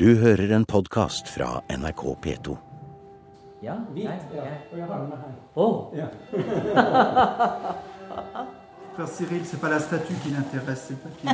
Du 0.00 0.16
hører 0.20 0.50
en 0.52 0.64
podkast 0.68 1.28
fra 1.32 1.62
NRK 1.72 2.02
P2. 2.24 2.56
Ja, 3.64 3.74
Hvit. 3.94 4.04
nei, 4.04 4.18
Ja. 4.36 4.42
Og 4.72 4.78
jeg 4.78 4.86
har 4.90 4.98
den 5.00 5.08
med 5.08 5.16
her. 5.22 5.30
Oh. 5.56 5.96
Ja. 5.96 6.06
Frère 8.96 9.08
Cyril, 9.08 9.44
c'est 9.44 9.60
pas 9.60 9.68
la 9.70 9.78
statue 9.80 10.14
qui 10.22 10.30
l'intéresse, 10.30 10.86
c'est 10.88 11.00
pas 11.00 11.10
qui. 11.16 11.26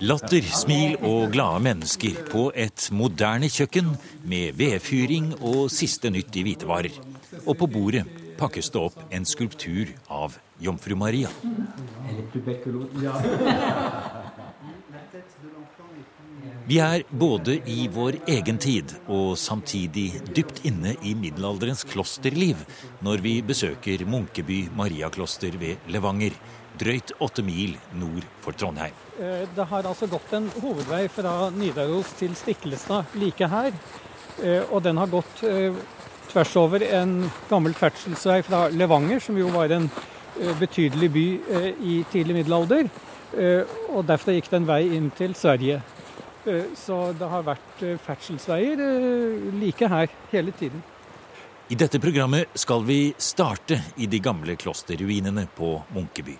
Latter, 0.00 0.42
smil 0.42 0.96
og 1.02 1.30
glade 1.34 1.60
mennesker 1.62 2.10
på 2.30 2.52
et 2.54 2.88
moderne 2.92 3.48
kjøkken 3.50 3.96
med 4.24 4.52
vedfyring 4.58 5.34
og 5.42 5.70
siste 5.70 6.10
nytt 6.14 6.36
i 6.38 6.42
hvitevarer. 6.46 6.90
Og 7.46 7.56
på 7.58 7.66
bordet 7.66 8.04
pakkes 8.38 8.70
det 8.74 8.80
opp 8.80 8.98
en 9.10 9.26
skulptur 9.28 9.90
av 10.08 10.38
Jomfru 10.62 10.94
Maria. 10.98 11.30
Vi 16.68 16.76
er 16.84 17.02
både 17.08 17.54
i 17.70 17.86
vår 17.92 18.18
egen 18.28 18.58
tid 18.60 18.92
og 19.08 19.38
samtidig 19.40 20.20
dypt 20.36 20.60
inne 20.68 20.92
i 21.00 21.14
middelalderens 21.16 21.84
klosterliv 21.88 22.60
når 23.04 23.22
vi 23.24 23.38
besøker 23.42 24.04
Munkeby 24.04 24.66
Mariakloster 24.76 25.56
ved 25.60 25.88
Levanger, 25.88 26.36
drøyt 26.78 27.14
åtte 27.24 27.42
mil 27.42 27.72
nord 27.98 28.26
for 28.44 28.52
Trondheim. 28.52 28.92
Eh, 29.18 29.46
Det 29.56 29.64
har 29.66 29.82
altså 29.88 30.06
gått 30.06 30.32
en 30.36 30.50
hovedvei 30.60 31.08
fra 31.08 31.50
Nidaros 31.50 32.12
til 32.20 32.36
Stiklestad 32.36 33.16
like 33.16 33.48
her. 33.48 33.72
Eh, 34.42 34.62
Og 34.70 34.82
den 34.82 34.96
har 34.96 35.06
gått 35.08 35.42
eh, 35.42 35.72
tvers 36.32 36.56
over 36.60 36.84
en 36.84 37.30
gammel 37.48 37.74
ferdselsvei 37.76 38.42
fra 38.46 38.66
Levanger, 38.72 39.20
som 39.20 39.38
jo 39.38 39.48
var 39.54 39.72
en 39.74 39.88
eh, 40.40 40.54
betydelig 40.60 41.10
by 41.14 41.26
eh, 41.60 41.70
i 41.80 41.94
tidlig 42.12 42.40
middelalder. 42.40 42.90
Eh, 43.36 43.78
Og 43.92 44.04
derfra 44.08 44.36
gikk 44.36 44.50
det 44.52 44.60
en 44.60 44.68
vei 44.68 44.82
inn 44.96 45.10
til 45.16 45.36
Sverige. 45.36 45.82
Så 46.78 46.94
det 47.18 47.26
har 47.28 47.42
vært 47.44 47.80
ferdselsveier 48.00 48.78
like 49.58 49.88
her 49.90 50.08
hele 50.30 50.54
tiden. 50.56 50.80
I 51.68 51.76
dette 51.76 51.98
programmet 52.00 52.54
skal 52.56 52.86
vi 52.88 53.10
starte 53.20 53.76
i 54.00 54.06
de 54.08 54.20
gamle 54.24 54.54
klosterruinene 54.56 55.44
på 55.52 55.74
Munkeby. 55.92 56.38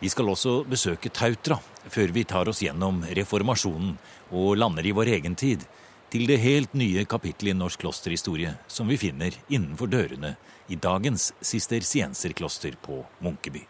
Vi 0.00 0.10
skal 0.10 0.32
også 0.32 0.64
besøke 0.66 1.12
Tautra 1.14 1.60
før 1.86 2.10
vi 2.16 2.24
tar 2.26 2.50
oss 2.50 2.64
gjennom 2.64 3.04
reformasjonen 3.06 3.94
og 4.34 4.56
lander 4.58 4.88
i 4.88 4.96
vår 4.96 5.12
egen 5.20 5.36
tid, 5.38 5.62
til 6.12 6.26
det 6.28 6.38
helt 6.42 6.74
nye 6.78 7.04
kapittelet 7.08 7.54
i 7.54 7.58
norsk 7.58 7.82
klosterhistorie 7.82 8.56
som 8.70 8.88
vi 8.90 8.98
finner 9.00 9.34
innenfor 9.48 9.90
dørene 9.90 10.36
i 10.70 10.78
dagens 10.78 11.32
sistersienserkloster 11.44 12.76
på 12.82 13.02
Munkeby. 13.24 13.64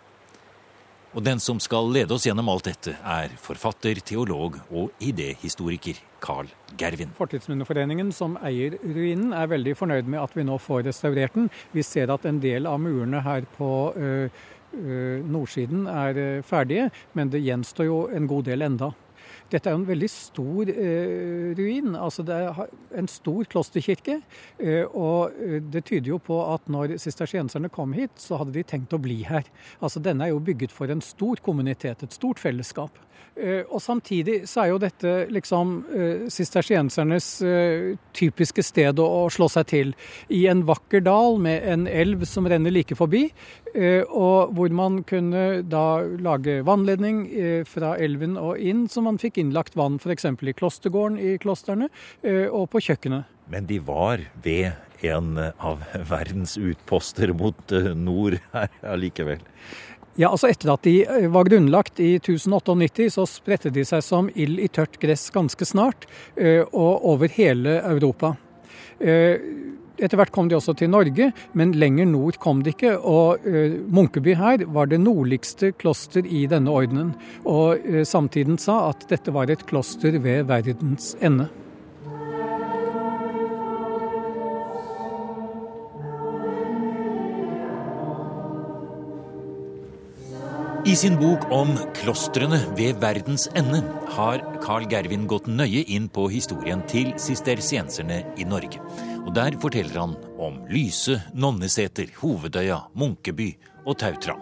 Og 1.16 1.24
den 1.24 1.40
som 1.40 1.56
skal 1.62 1.88
lede 1.88 2.12
oss 2.12 2.26
gjennom 2.28 2.50
alt 2.52 2.66
dette, 2.68 2.92
er 3.00 3.32
forfatter, 3.40 4.02
teolog 4.04 4.58
og 4.68 4.90
idéhistoriker 5.00 5.96
Carl 6.20 6.50
Gervin. 6.76 7.14
Fortidsminneforeningen 7.16 8.10
som 8.12 8.36
eier 8.44 8.76
ruinen 8.82 9.32
er 9.32 9.48
veldig 9.48 9.72
fornøyd 9.78 10.10
med 10.12 10.20
at 10.20 10.36
vi 10.36 10.44
nå 10.44 10.58
får 10.60 10.84
restaurert 10.90 11.38
den. 11.38 11.48
Vi 11.72 11.86
ser 11.86 12.12
at 12.12 12.28
en 12.28 12.42
del 12.42 12.68
av 12.68 12.82
murene 12.84 13.22
her 13.24 13.48
på 13.56 13.70
ø, 13.96 14.12
ø, 14.76 15.00
nordsiden 15.24 15.88
er 15.88 16.20
ferdige, 16.44 16.90
men 17.16 17.32
det 17.32 17.40
gjenstår 17.46 17.88
jo 17.88 18.00
en 18.12 18.28
god 18.28 18.50
del 18.50 18.68
enda. 18.68 18.92
Dette 19.52 19.70
er 19.70 19.76
jo 19.76 19.80
en 19.82 19.88
veldig 19.88 20.08
stor 20.10 20.70
eh, 20.72 21.54
ruin. 21.58 21.94
altså 21.94 22.24
Det 22.26 22.34
er 22.34 22.60
en 22.98 23.08
stor 23.08 23.44
klosterkirke. 23.44 24.20
eh, 24.58 24.84
og 24.90 25.32
eh, 25.38 25.60
det 25.62 25.84
tyder 25.84 26.14
jo 26.14 26.18
på 26.18 26.40
at 26.54 26.68
når 26.68 26.96
sistersienserne 26.98 27.68
kom 27.68 27.92
hit, 27.92 28.10
så 28.16 28.40
hadde 28.40 28.52
de 28.52 28.62
tenkt 28.66 28.94
å 28.96 29.02
bli 29.02 29.22
her. 29.28 29.44
Altså 29.80 30.00
Denne 30.02 30.26
er 30.26 30.34
jo 30.34 30.42
bygget 30.42 30.72
for 30.72 30.90
en 30.90 31.00
stor 31.00 31.36
kommunitet, 31.42 32.02
et 32.02 32.12
stort 32.12 32.38
fellesskap. 32.42 32.98
Eh, 33.36 33.64
og 33.68 33.82
samtidig 33.84 34.46
så 34.48 34.62
er 34.62 34.70
jo 34.70 34.78
dette 34.80 35.10
liksom 35.28 35.72
eh, 35.92 36.28
sistersiensernes 36.32 37.26
eh, 37.44 37.96
typiske 38.16 38.64
sted 38.64 38.98
å, 38.98 39.04
å 39.04 39.26
slå 39.32 39.48
seg 39.52 39.66
til. 39.68 39.92
I 40.32 40.46
en 40.48 40.62
vakker 40.68 41.04
dal 41.04 41.36
med 41.44 41.66
en 41.68 41.84
elv 41.86 42.24
som 42.24 42.48
renner 42.48 42.72
like 42.72 42.96
forbi, 42.96 43.26
eh, 43.28 43.65
og 44.06 44.54
hvor 44.56 44.72
man 44.72 45.02
kunne 45.08 45.62
da 45.68 46.00
lage 46.22 46.62
vannledning 46.66 47.24
eh, 47.28 47.62
fra 47.68 47.94
elven 48.00 48.38
og 48.40 48.58
inn, 48.58 48.86
så 48.88 49.04
man 49.04 49.20
fikk 49.20 49.40
innlagt 49.42 49.76
vann 49.76 50.00
f.eks. 50.00 50.24
i 50.24 50.56
klostergården 50.56 51.20
i 51.20 51.36
klostrene 51.42 51.90
eh, 52.22 52.46
og 52.46 52.70
på 52.72 52.82
kjøkkenet. 52.88 53.28
Men 53.52 53.68
de 53.68 53.78
var 53.84 54.24
ved 54.42 54.72
en 55.06 55.36
av 55.38 55.82
verdens 56.08 56.56
utposter 56.56 57.34
mot 57.36 57.72
eh, 57.72 57.92
nord 57.94 58.38
her 58.54 58.72
allikevel. 58.94 59.44
Ja, 60.16 60.30
altså 60.32 60.48
Etter 60.48 60.72
at 60.72 60.86
de 60.86 61.02
eh, 61.04 61.28
var 61.32 61.48
grunnlagt 61.48 62.00
i 62.00 62.14
1098, 62.16 63.10
så 63.12 63.26
spredte 63.28 63.72
de 63.72 63.84
seg 63.84 64.04
som 64.04 64.30
ild 64.32 64.62
i 64.64 64.70
tørt 64.72 64.96
gress 65.02 65.28
ganske 65.34 65.68
snart, 65.68 66.08
eh, 66.40 66.62
og 66.72 67.04
over 67.12 67.32
hele 67.36 67.78
Europa. 67.84 68.36
Etter 69.96 70.20
hvert 70.20 70.32
kom 70.34 70.50
de 70.50 70.56
også 70.58 70.74
til 70.76 70.90
Norge, 70.92 71.30
men 71.56 71.74
lenger 71.76 72.08
nord 72.10 72.36
kom 72.42 72.62
de 72.64 72.74
ikke. 72.74 72.96
Og 73.00 73.44
eh, 73.48 73.78
Munkeby 73.88 74.34
her 74.36 74.66
var 74.68 74.90
det 74.90 75.00
nordligste 75.00 75.72
kloster 75.80 76.26
i 76.26 76.44
denne 76.50 76.72
ordenen. 76.72 77.14
Og 77.48 77.80
eh, 77.80 78.04
samtiden 78.04 78.60
sa 78.60 78.90
at 78.90 79.08
dette 79.10 79.32
var 79.32 79.52
et 79.52 79.64
kloster 79.68 80.18
ved 80.20 80.44
verdens 80.50 81.14
ende. 81.24 81.48
I 90.86 90.92
sin 90.94 91.16
bok 91.18 91.48
om 91.50 91.72
klostrene 91.98 92.60
ved 92.78 93.00
verdens 93.02 93.48
ende 93.58 93.80
har 94.14 94.44
Carl 94.62 94.86
Gervin 94.86 95.24
gått 95.26 95.48
nøye 95.50 95.82
inn 95.90 96.06
på 96.06 96.28
historien 96.30 96.84
til 96.86 97.10
sistersienserne 97.18 98.20
i 98.38 98.46
Norge. 98.46 98.78
Og 99.26 99.34
Der 99.34 99.56
forteller 99.58 99.98
han 99.98 100.12
om 100.38 100.60
Lyse, 100.70 101.18
Nonneseter, 101.34 102.12
Hovedøya, 102.20 102.78
Munkeby 102.94 103.48
og 103.84 103.98
Tautra. 103.98 104.36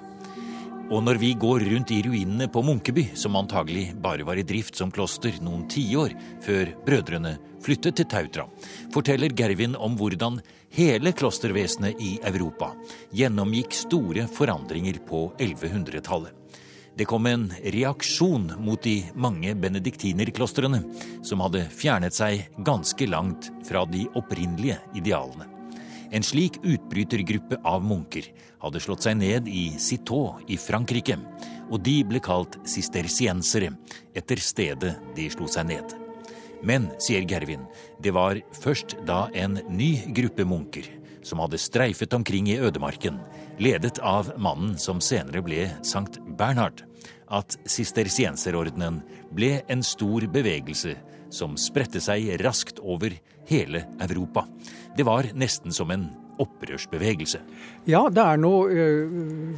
Og 0.93 1.01
når 1.01 1.17
vi 1.17 1.31
går 1.41 1.65
rundt 1.65 1.95
i 1.97 2.03
ruinene 2.05 2.51
på 2.53 2.61
Munkeby, 2.63 3.07
som 3.17 3.39
antagelig 3.41 3.95
bare 3.97 4.27
var 4.29 4.37
i 4.37 4.45
drift 4.45 4.77
som 4.77 4.93
kloster 4.93 5.33
noen 5.41 5.65
tiår 5.73 6.13
før 6.45 6.75
brødrene 6.85 7.39
flyttet 7.65 7.97
til 7.97 8.11
Tautra, 8.13 8.45
forteller 8.93 9.33
Gervin 9.33 9.73
om 9.81 9.97
hvordan 9.97 10.37
hele 10.77 11.15
klostervesenet 11.17 11.97
i 12.05 12.19
Europa 12.29 12.75
gjennomgikk 13.17 13.73
store 13.87 14.29
forandringer 14.29 15.01
på 15.09 15.31
1100-tallet. 15.39 16.44
Det 16.97 17.05
kom 17.11 17.27
en 17.27 17.49
reaksjon 17.75 18.53
mot 18.63 18.83
de 18.83 19.01
mange 19.19 19.55
benediktinerklostrene, 19.59 20.79
som 21.27 21.43
hadde 21.43 21.65
fjernet 21.75 22.15
seg 22.15 22.45
ganske 22.63 23.09
langt 23.11 23.51
fra 23.67 23.83
de 23.91 24.05
opprinnelige 24.15 24.79
idealene. 24.95 25.49
En 26.15 26.23
slik 26.23 26.61
utbrytergruppe 26.63 27.59
av 27.67 27.83
munker 27.83 28.29
hadde 28.63 28.83
slått 28.83 29.03
seg 29.03 29.19
ned 29.19 29.49
i 29.51 29.73
Citeaux 29.83 30.39
i 30.47 30.55
Frankrike, 30.61 31.19
og 31.67 31.83
de 31.83 31.97
ble 32.07 32.23
kalt 32.23 32.61
sistersiensere 32.69 33.73
etter 34.15 34.39
stedet 34.39 34.95
de 35.17 35.27
slo 35.35 35.51
seg 35.51 35.73
ned. 35.73 35.97
Men, 36.65 36.93
sier 37.03 37.27
Gervin, 37.29 37.67
det 38.01 38.15
var 38.15 38.39
først 38.63 38.95
da 39.09 39.27
en 39.35 39.59
ny 39.69 39.97
gruppe 40.15 40.47
munker, 40.47 40.87
som 41.25 41.43
hadde 41.43 41.59
streifet 41.59 42.15
omkring 42.15 42.49
i 42.53 42.61
ødemarken, 42.63 43.19
ledet 43.59 43.99
av 43.99 44.31
mannen 44.39 44.79
som 44.79 45.03
senere 45.03 45.43
ble 45.45 45.67
Sankt 45.83 46.21
Bernhard, 46.39 46.85
at 47.33 47.57
sistersienserordenen 47.67 49.01
ble 49.35 49.59
en 49.71 49.83
stor 49.87 50.27
bevegelse 50.31 50.97
som 51.35 51.57
spredte 51.59 52.03
seg 52.03 52.29
raskt 52.45 52.79
over 52.83 53.15
hele 53.49 53.87
Europa. 54.03 54.47
Det 54.97 55.07
var 55.07 55.33
nesten 55.35 55.75
som 55.75 55.91
en 55.91 56.07
opprørsbevegelse. 56.43 57.39
Ja, 57.87 58.01
det 58.11 58.23
er 58.23 58.41
noe 58.43 58.87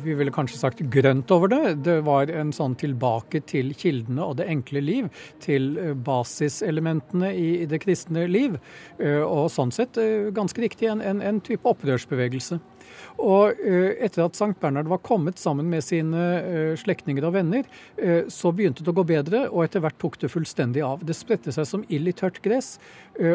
vi 0.04 0.16
ville 0.16 0.32
kanskje 0.34 0.59
sagt 0.60 0.82
grønt 0.92 1.31
over 1.32 1.48
det. 1.53 1.62
Det 1.86 1.97
var 2.04 2.28
en 2.28 2.53
sånn 2.53 2.76
tilbake 2.76 3.41
til 3.48 3.72
kildene 3.78 4.26
og 4.26 4.36
det 4.41 4.48
enkle 4.53 4.82
liv. 4.84 5.09
Til 5.41 5.70
basiselementene 6.04 7.33
i, 7.33 7.48
det 7.68 7.80
kristne 7.84 8.27
liv. 8.28 8.59
Og 9.00 9.48
sånn 9.53 9.72
sett 9.72 9.97
ganske 10.36 10.66
riktig 10.66 10.91
en, 10.92 11.00
en, 11.00 11.24
en 11.24 11.41
type 11.45 11.65
opprørsbevegelse. 11.68 12.60
Og 13.22 13.56
øh, 13.65 13.94
etter 14.04 14.27
at 14.27 14.36
Sankt 14.36 14.60
Bernhard 14.60 14.91
var 14.91 15.00
kommet 15.04 15.41
sammen 15.41 15.71
med 15.72 15.84
sine 15.84 16.24
øh, 16.42 16.77
slektninger 16.78 17.24
og 17.24 17.33
venner, 17.36 17.65
øh, 17.98 18.24
så 18.28 18.53
begynte 18.53 18.84
det 18.84 18.92
å 18.92 18.97
gå 18.98 19.06
bedre, 19.09 19.47
og 19.48 19.65
etter 19.65 19.84
hvert 19.84 19.98
tok 20.03 20.18
det 20.21 20.33
fullstendig 20.33 20.84
av. 20.84 21.04
Det 21.06 21.16
spredte 21.16 21.54
seg 21.54 21.68
som 21.68 21.84
ild 21.88 22.12
i 22.12 22.16
tørt 22.16 22.42
gress, 22.44 22.77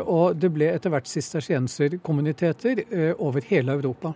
og 0.05 0.37
det 0.37 0.51
ble 0.53 0.67
etter 0.69 0.91
hvert 0.93 1.09
sistersienserkommuniteter 1.09 2.83
over 3.17 3.41
hele 3.49 3.73
Europa. 3.73 4.11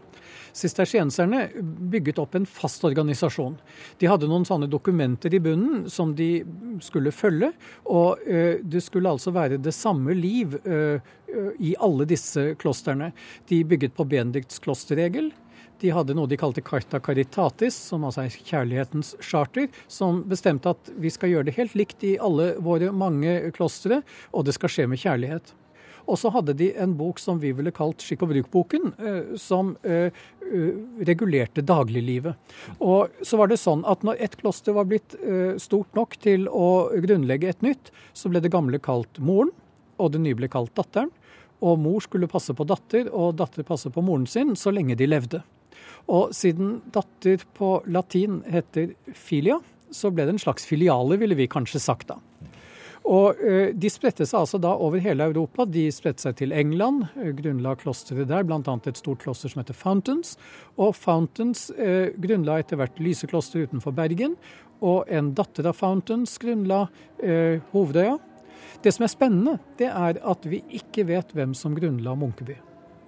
Sistersienserne 0.55 1.47
bygget 1.89 2.19
opp 2.21 2.37
en 2.37 2.45
fast 2.45 2.85
organisasjon. 2.85 3.55
De 3.97 4.09
hadde 4.09 4.29
noen 4.29 4.45
sånne 4.45 4.69
dokumenter 4.69 5.33
i 5.33 5.41
bunnen 5.41 5.87
som 5.89 6.13
de 6.15 6.45
skulle 6.85 7.13
følge, 7.15 7.49
og 7.89 8.21
det 8.61 8.83
skulle 8.85 9.09
altså 9.09 9.33
være 9.35 9.57
det 9.57 9.73
samme 9.73 10.13
liv 10.13 10.53
i 11.59 11.75
alle 11.79 12.05
disse 12.09 12.53
klostrene. 12.61 13.11
De 13.49 13.63
bygget 13.67 13.95
på 13.97 14.05
Benedikts 14.07 14.61
klosterregel. 14.63 15.31
De 15.83 15.91
hadde 15.91 16.15
noe 16.15 16.29
de 16.31 16.37
kalte 16.39 16.63
Carta 16.63 17.01
Caritatis, 17.03 17.75
som 17.89 18.05
altså 18.07 18.23
er 18.23 18.37
kjærlighetens 18.47 19.11
charter, 19.19 19.67
som 19.91 20.23
bestemte 20.23 20.71
at 20.71 20.91
vi 20.95 21.11
skal 21.11 21.33
gjøre 21.33 21.49
det 21.49 21.57
helt 21.57 21.75
likt 21.75 22.05
i 22.07 22.15
alle 22.15 22.53
våre 22.63 22.93
mange 22.95 23.51
klostre, 23.55 23.99
og 24.31 24.47
det 24.47 24.55
skal 24.55 24.71
skje 24.71 24.87
med 24.87 25.01
kjærlighet. 25.03 25.51
Og 26.05 26.19
så 26.21 26.29
hadde 26.29 26.53
de 26.53 26.69
en 26.77 26.93
bok 26.95 27.19
som 27.19 27.39
vi 27.41 27.49
ville 27.57 27.73
kalt 27.75 28.03
skikk 28.05 28.23
og 28.23 28.31
bruk-boken, 28.31 28.93
som 29.41 29.73
regulerte 31.09 31.63
dagliglivet. 31.65 32.55
Og 32.77 33.11
så 33.25 33.39
var 33.41 33.49
det 33.49 33.57
sånn 33.59 33.81
at 33.89 34.05
når 34.05 34.21
et 34.21 34.37
kloster 34.39 34.77
var 34.77 34.85
blitt 34.87 35.17
stort 35.59 35.89
nok 35.97 36.15
til 36.23 36.45
å 36.47 36.93
grunnlegge 37.03 37.51
et 37.51 37.65
nytt, 37.65 37.91
så 38.13 38.29
ble 38.31 38.39
det 38.45 38.53
gamle 38.53 38.79
kalt 38.79 39.17
moren, 39.17 39.51
og 39.97 40.13
det 40.13 40.21
nye 40.21 40.37
ble 40.37 40.47
kalt 40.51 40.71
datteren. 40.77 41.09
Og 41.63 41.79
mor 41.79 42.03
skulle 42.03 42.29
passe 42.31 42.53
på 42.55 42.67
datter, 42.67 43.07
og 43.13 43.37
datter 43.39 43.67
passe 43.67 43.91
på 43.93 44.03
moren 44.03 44.27
sin 44.27 44.55
så 44.59 44.73
lenge 44.75 44.97
de 44.99 45.07
levde. 45.07 45.41
Og 46.11 46.33
siden 46.35 46.79
datter 46.93 47.41
på 47.57 47.79
latin 47.87 48.41
heter 48.51 48.93
filia, 49.13 49.59
så 49.93 50.11
ble 50.11 50.25
det 50.27 50.35
en 50.35 50.41
slags 50.41 50.65
filiale, 50.67 51.17
ville 51.21 51.37
vi 51.37 51.49
kanskje 51.49 51.81
sagt 51.81 52.11
da. 52.11 52.19
Og 53.05 53.37
eh, 53.45 53.69
De 53.77 53.89
spredte 53.93 54.25
seg 54.25 54.41
altså 54.41 54.59
da 54.61 54.73
over 54.81 55.01
hele 55.03 55.27
Europa. 55.29 55.67
De 55.69 55.85
spredte 55.93 56.25
seg 56.25 56.37
til 56.39 56.53
England, 56.57 57.05
eh, 57.21 57.31
grunnla 57.37 57.75
klosteret 57.77 58.29
der, 58.31 58.45
bl.a. 58.47 58.61
et 58.61 59.01
stort 59.01 59.21
kloster 59.21 59.51
som 59.51 59.61
heter 59.61 59.77
Fountains. 59.77 60.35
Og 60.81 60.95
Fountains 60.97 61.67
eh, 61.77 62.15
grunnla 62.21 62.59
etter 62.63 62.81
hvert 62.81 62.97
lysekloster 63.01 63.67
utenfor 63.67 63.93
Bergen. 63.95 64.33
Og 64.85 65.05
en 65.13 65.33
datter 65.37 65.69
av 65.69 65.77
Fountains 65.77 66.37
grunnla 66.41 66.87
eh, 67.21 67.61
Hovedøya. 67.73 68.17
Det 68.83 68.91
som 68.91 69.05
er 69.05 69.11
spennende, 69.11 69.57
det 69.79 69.89
er 69.89 70.19
at 70.21 70.45
vi 70.49 70.61
ikke 70.77 71.07
vet 71.07 71.33
hvem 71.35 71.53
som 71.57 71.75
grunnla 71.77 72.15
Munkeby. 72.19 72.57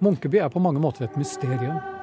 Munkeby 0.04 0.40
er 0.42 0.50
på 0.52 0.62
mange 0.62 0.80
måter 0.82 1.06
et 1.06 1.16
mysterium. 1.18 1.97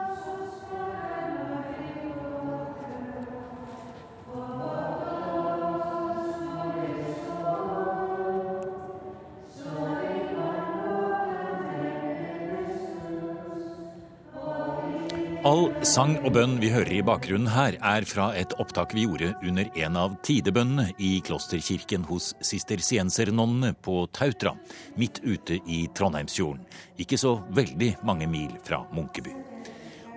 All 15.56 15.70
sang 15.88 16.18
og 16.26 16.34
bønn 16.36 16.56
vi 16.60 16.68
hører 16.74 16.90
i 16.98 17.04
bakgrunnen 17.06 17.48
her, 17.54 17.78
er 17.80 18.04
fra 18.10 18.26
et 18.36 18.52
opptak 18.60 18.92
vi 18.98 19.06
gjorde 19.06 19.30
under 19.46 19.70
en 19.86 20.00
av 20.02 20.18
tidebønnene 20.26 20.90
i 21.00 21.12
klosterkirken 21.24 22.04
hos 22.10 22.34
sistersiensernonnene 22.44 23.70
på 23.86 24.02
Tautra, 24.18 24.52
midt 25.00 25.22
ute 25.24 25.62
i 25.72 25.86
Trondheimsfjorden, 25.96 26.66
ikke 27.00 27.20
så 27.22 27.38
veldig 27.56 27.94
mange 28.10 28.28
mil 28.28 28.52
fra 28.68 28.82
Munkeby. 28.98 29.32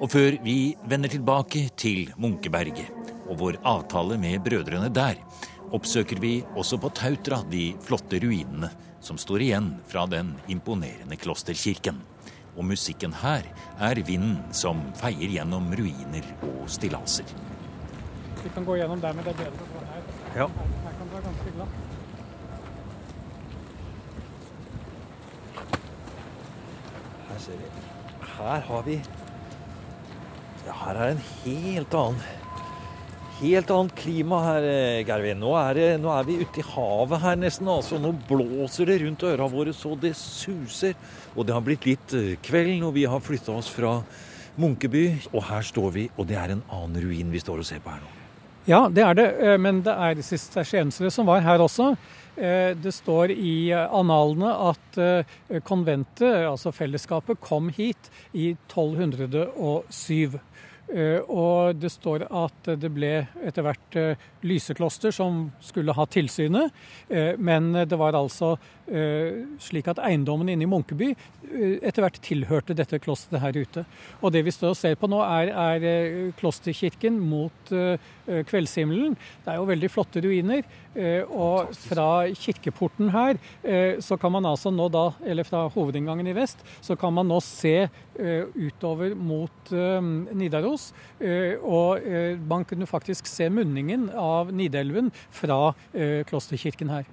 Og 0.00 0.10
før 0.10 0.40
vi 0.42 0.56
vender 0.90 1.12
tilbake 1.12 1.68
til 1.78 2.08
Munkeberget 2.18 2.90
og 3.28 3.38
vår 3.38 3.62
avtale 3.76 4.18
med 4.18 4.42
brødrene 4.42 4.90
der, 4.90 5.22
oppsøker 5.70 6.18
vi 6.24 6.40
også 6.58 6.80
på 6.82 6.90
Tautra 6.98 7.44
de 7.52 7.68
flotte 7.86 8.18
ruinene 8.24 8.72
som 9.04 9.20
står 9.20 9.46
igjen 9.46 9.74
fra 9.86 10.08
den 10.10 10.34
imponerende 10.50 11.20
klosterkirken 11.20 12.00
og 12.58 12.64
musikken 12.66 13.14
her 13.22 13.46
er 13.78 14.00
vinden 14.06 14.40
som 14.52 14.80
feier 14.98 15.30
gjennom 15.30 15.70
ruiner 15.78 16.26
og 16.42 16.64
stillaser. 16.70 17.30
Vi 18.42 18.50
kan 18.54 18.66
gå 18.66 18.76
gjennom 18.80 19.00
der, 19.02 19.14
men 19.14 19.26
det 19.26 19.32
er 19.34 19.38
bedre 19.44 19.62
å 19.62 19.70
gå 19.74 19.84
her. 19.92 20.02
Ja. 20.34 20.46
Her, 20.48 20.96
kan 20.98 21.06
det 21.06 21.14
være 21.14 21.26
ganske 21.28 21.54
glatt. 21.54 21.74
Her 27.28 27.40
ser 27.46 27.62
vi. 27.62 27.70
Her 28.38 28.60
har 28.72 28.82
vi 28.90 29.00
Ja, 30.66 30.74
her 30.84 30.98
er 31.00 31.14
en 31.14 31.22
helt 31.44 31.94
annen 31.94 32.20
helt 33.38 33.70
annet 33.70 33.94
klima 33.94 34.40
her, 34.42 34.62
eh, 34.62 35.06
Gervin. 35.06 35.38
Nå 35.40 35.54
er, 35.58 35.74
det, 35.74 35.88
nå 36.02 36.10
er 36.12 36.26
vi 36.26 36.38
ute 36.42 36.60
i 36.60 36.66
havet 36.66 37.22
her 37.22 37.38
nesten. 37.38 37.68
altså. 37.70 37.98
Nå 38.00 38.12
blåser 38.28 38.90
det 38.90 39.00
rundt 39.02 39.22
øra 39.22 39.48
våre 39.50 39.74
så 39.74 39.94
det 39.98 40.14
suser. 40.18 40.94
Og 41.36 41.46
det 41.46 41.54
har 41.54 41.64
blitt 41.64 41.86
litt 41.86 42.14
eh, 42.14 42.36
kveld 42.42 42.78
når 42.82 42.94
vi 42.96 43.06
har 43.06 43.22
flytta 43.22 43.54
oss 43.54 43.70
fra 43.70 44.00
Munkeby. 44.58 45.04
Og 45.32 45.42
her 45.50 45.66
står 45.66 45.90
vi, 45.94 46.08
og 46.16 46.26
det 46.30 46.38
er 46.38 46.54
en 46.56 46.64
annen 46.66 47.02
ruin 47.04 47.34
vi 47.34 47.42
står 47.42 47.62
og 47.62 47.68
ser 47.68 47.82
på 47.84 47.94
her 47.94 48.02
nå. 48.02 48.14
Ja, 48.68 48.82
det 48.92 49.04
er 49.06 49.14
det. 49.16 49.28
Eh, 49.40 49.58
men 49.60 49.82
det 49.86 49.94
er 49.94 50.24
sistersiensere 50.26 51.12
som 51.14 51.28
var 51.30 51.44
her 51.46 51.62
også. 51.64 51.94
Det 52.38 52.92
står 52.94 53.32
i 53.34 53.72
analene 53.74 54.52
at 54.68 54.98
konventet, 55.66 56.44
altså 56.46 56.70
fellesskapet, 56.70 57.40
kom 57.42 57.66
hit 57.74 58.12
i 58.30 58.52
1207. 58.68 60.38
Eh, 60.88 61.20
og 61.28 61.76
det 61.76 61.90
står 61.92 62.24
at 62.32 62.70
det 62.80 62.88
ble 62.94 63.10
etter 63.44 63.64
hvert 63.66 63.96
eh, 64.00 64.28
lysekloster 64.48 65.12
som 65.12 65.50
skulle 65.60 65.92
ha 65.92 66.06
tilsynet. 66.08 66.72
Eh, 67.12 67.34
men 67.36 67.74
det 67.84 67.98
var 68.00 68.16
altså 68.16 68.56
slik 69.60 69.84
at 69.92 69.98
eiendommen 70.00 70.48
inne 70.48 70.64
i 70.64 70.68
Munkeby 70.72 71.10
etter 71.84 72.00
hvert 72.00 72.14
tilhørte 72.24 72.72
dette 72.72 72.96
klosteret 73.04 73.42
her 73.42 73.58
ute. 73.60 73.82
Og 74.22 74.32
det 74.32 74.40
vi 74.46 74.54
står 74.54 74.72
og 74.72 74.78
ser 74.80 74.96
på 74.96 75.10
nå, 75.12 75.18
er, 75.26 75.50
er 75.52 76.30
klosterkirken 76.40 77.18
mot 77.20 77.74
kveldshimmelen. 78.48 79.16
Det 79.44 79.52
er 79.52 79.58
jo 79.60 79.68
veldig 79.68 79.90
flotte 79.92 80.22
ruiner. 80.24 80.66
Og 81.30 81.70
fra 81.78 82.26
kirkeporten 82.34 83.12
her, 83.14 83.38
så 84.02 84.16
kan 84.18 84.32
man 84.34 84.48
altså 84.50 84.72
nå 84.74 84.88
da, 84.90 85.04
eller 85.22 85.46
fra 85.46 85.60
hovedinngangen 85.70 86.26
i 86.26 86.34
vest, 86.34 86.64
så 86.82 86.96
kan 86.98 87.14
man 87.14 87.28
nå 87.30 87.38
se 87.44 87.86
utover 88.18 89.14
mot 89.14 89.70
Nidaros. 89.70 90.88
Og 91.62 92.08
man 92.50 92.66
kunne 92.66 92.90
faktisk 92.90 93.30
se 93.30 93.46
munningen 93.52 94.08
av 94.10 94.50
Nidelven 94.52 95.12
fra 95.30 95.74
eh, 95.92 96.24
klosterkirken 96.28 96.90
her. 96.92 97.06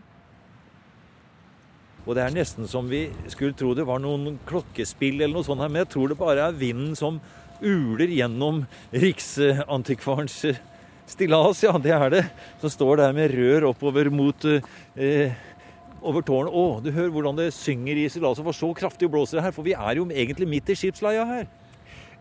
Og 2.05 2.13
det 2.17 2.21
er 2.21 2.35
nesten 2.35 2.69
som 2.69 2.85
vi 2.89 3.07
skulle 3.33 3.55
tro 3.57 3.73
det 3.77 3.87
var 3.87 4.01
noen 4.01 4.37
klokkespill 4.45 5.17
eller 5.21 5.39
noe 5.39 5.47
sånt 5.47 5.63
her, 5.63 5.71
men 5.71 5.83
jeg 5.83 5.93
tror 5.95 6.11
det 6.11 6.19
bare 6.19 6.49
er 6.49 6.59
vinden 6.59 6.93
som 6.97 7.19
uler 7.63 8.11
gjennom 8.11 8.63
Riksantikvarens 8.93 10.37
eh, 10.51 10.61
stillas, 11.09 11.63
ja, 11.63 11.73
det 11.81 11.93
er 11.95 12.13
det. 12.13 12.23
Som 12.61 12.73
står 12.73 13.03
der 13.03 13.17
med 13.17 13.33
rør 13.35 13.69
oppover 13.71 14.09
mot 14.13 14.47
eh, 14.47 15.35
over 16.05 16.25
tårnet. 16.25 16.53
Å, 16.53 16.79
du 16.83 16.91
hører 16.93 17.13
hvordan 17.13 17.37
det 17.39 17.51
synger 17.55 17.99
i 17.99 18.07
stillaset, 18.11 18.45
for 18.45 18.57
så 18.57 18.71
kraftig 18.77 19.09
blåser 19.11 19.39
det 19.39 19.47
her. 19.47 19.55
For 19.55 19.67
vi 19.67 19.77
er 19.77 19.99
jo 20.01 20.07
egentlig 20.09 20.49
midt 20.49 20.73
i 20.73 20.77
skipsleia 20.79 21.27
her. 21.29 21.47